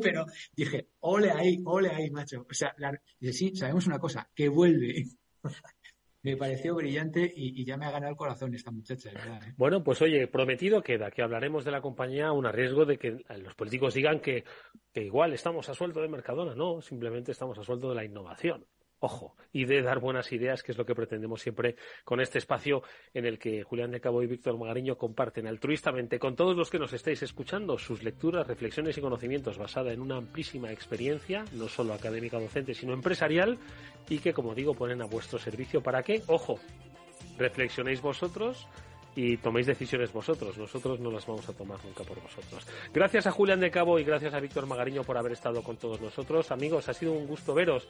[0.03, 2.47] pero dije, ole ahí, ole ahí, macho.
[2.49, 2.75] O sea,
[3.19, 5.05] dice, sí, sabemos una cosa, que vuelve
[6.25, 9.11] me pareció brillante y, ya me ha ganado el corazón esta muchacha.
[9.11, 9.53] ¿eh?
[9.59, 13.55] Bueno, pues oye, prometido queda que hablaremos de la compañía un riesgo de que los
[13.55, 14.45] políticos digan que,
[14.93, 16.55] que igual estamos a sueldo de Mercadona.
[16.55, 18.67] No, simplemente estamos a sueldo de la innovación
[19.05, 22.83] ojo, y de dar buenas ideas, que es lo que pretendemos siempre con este espacio
[23.13, 26.79] en el que Julián de Cabo y Víctor Magariño comparten altruistamente con todos los que
[26.79, 31.93] nos estáis escuchando sus lecturas, reflexiones y conocimientos basada en una amplísima experiencia, no solo
[31.93, 33.59] académica docente, sino empresarial,
[34.09, 36.59] y que, como digo, ponen a vuestro servicio para que, ojo,
[37.39, 38.67] reflexionéis vosotros,
[39.17, 40.59] y toméis decisiones vosotros.
[40.59, 42.67] Nosotros no las vamos a tomar nunca por vosotros.
[42.93, 46.01] Gracias a Julián de Cabo y gracias a Víctor Magariño por haber estado con todos
[46.01, 46.51] nosotros.
[46.51, 47.87] Amigos, ha sido un gusto veros.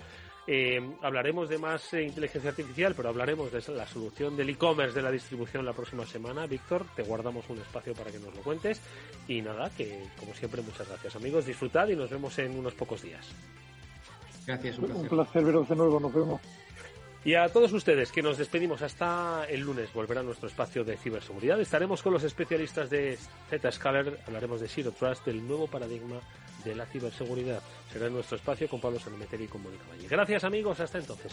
[0.46, 5.02] Eh, hablaremos de más eh, inteligencia artificial, pero hablaremos de la solución del e-commerce de
[5.02, 6.46] la distribución la próxima semana.
[6.46, 8.80] Víctor, te guardamos un espacio para que nos lo cuentes.
[9.26, 11.46] Y nada, que como siempre, muchas gracias amigos.
[11.46, 13.26] Disfrutad y nos vemos en unos pocos días.
[14.46, 15.02] Gracias, un placer.
[15.02, 16.40] Un placer veros de nuevo, nos vemos.
[17.24, 21.58] Y a todos ustedes que nos despedimos hasta el lunes, volverá nuestro espacio de ciberseguridad.
[21.58, 23.18] Estaremos con los especialistas de
[23.50, 26.20] Zscaler, hablaremos de Zero Trust, del nuevo paradigma
[26.64, 27.62] de la ciberseguridad.
[27.90, 30.06] Será nuestro espacio con Pablo Sanemeterio y con Mónica Valle.
[30.06, 31.32] Gracias amigos, hasta entonces.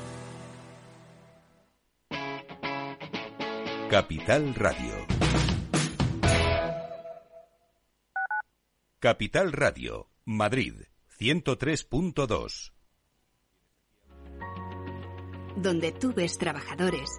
[3.91, 5.05] Capital Radio.
[8.99, 10.75] Capital Radio, Madrid,
[11.19, 12.71] 103.2.
[15.57, 17.09] Donde tú ves trabajadores,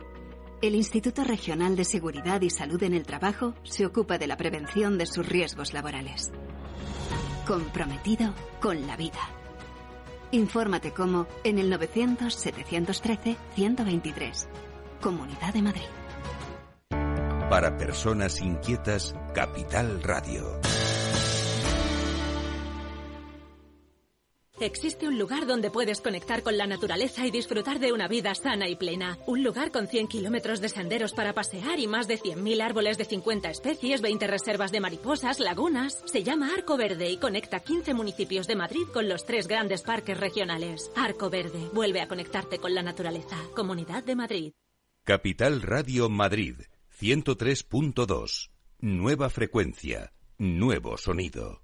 [0.63, 4.97] el Instituto Regional de Seguridad y Salud en el Trabajo se ocupa de la prevención
[4.97, 6.33] de sus riesgos laborales.
[7.47, 9.21] Comprometido con la vida.
[10.31, 14.49] Infórmate cómo en el 900-713-123.
[15.03, 16.02] Comunidad de Madrid.
[17.53, 20.59] Para personas inquietas, Capital Radio.
[24.59, 28.71] Existe un lugar donde puedes conectar con la naturaleza y disfrutar de una vida sana
[28.71, 29.19] y plena.
[29.27, 33.05] Un lugar con 100 kilómetros de senderos para pasear y más de 100.000 árboles de
[33.05, 36.03] 50 especies, 20 reservas de mariposas, lagunas.
[36.07, 40.19] Se llama Arco Verde y conecta 15 municipios de Madrid con los tres grandes parques
[40.19, 40.91] regionales.
[40.97, 43.37] Arco Verde, vuelve a conectarte con la naturaleza.
[43.55, 44.53] Comunidad de Madrid.
[45.05, 46.55] Capital Radio Madrid
[47.01, 48.51] 103.2.
[48.81, 50.13] Nueva frecuencia.
[50.39, 51.62] Nuevo sonido.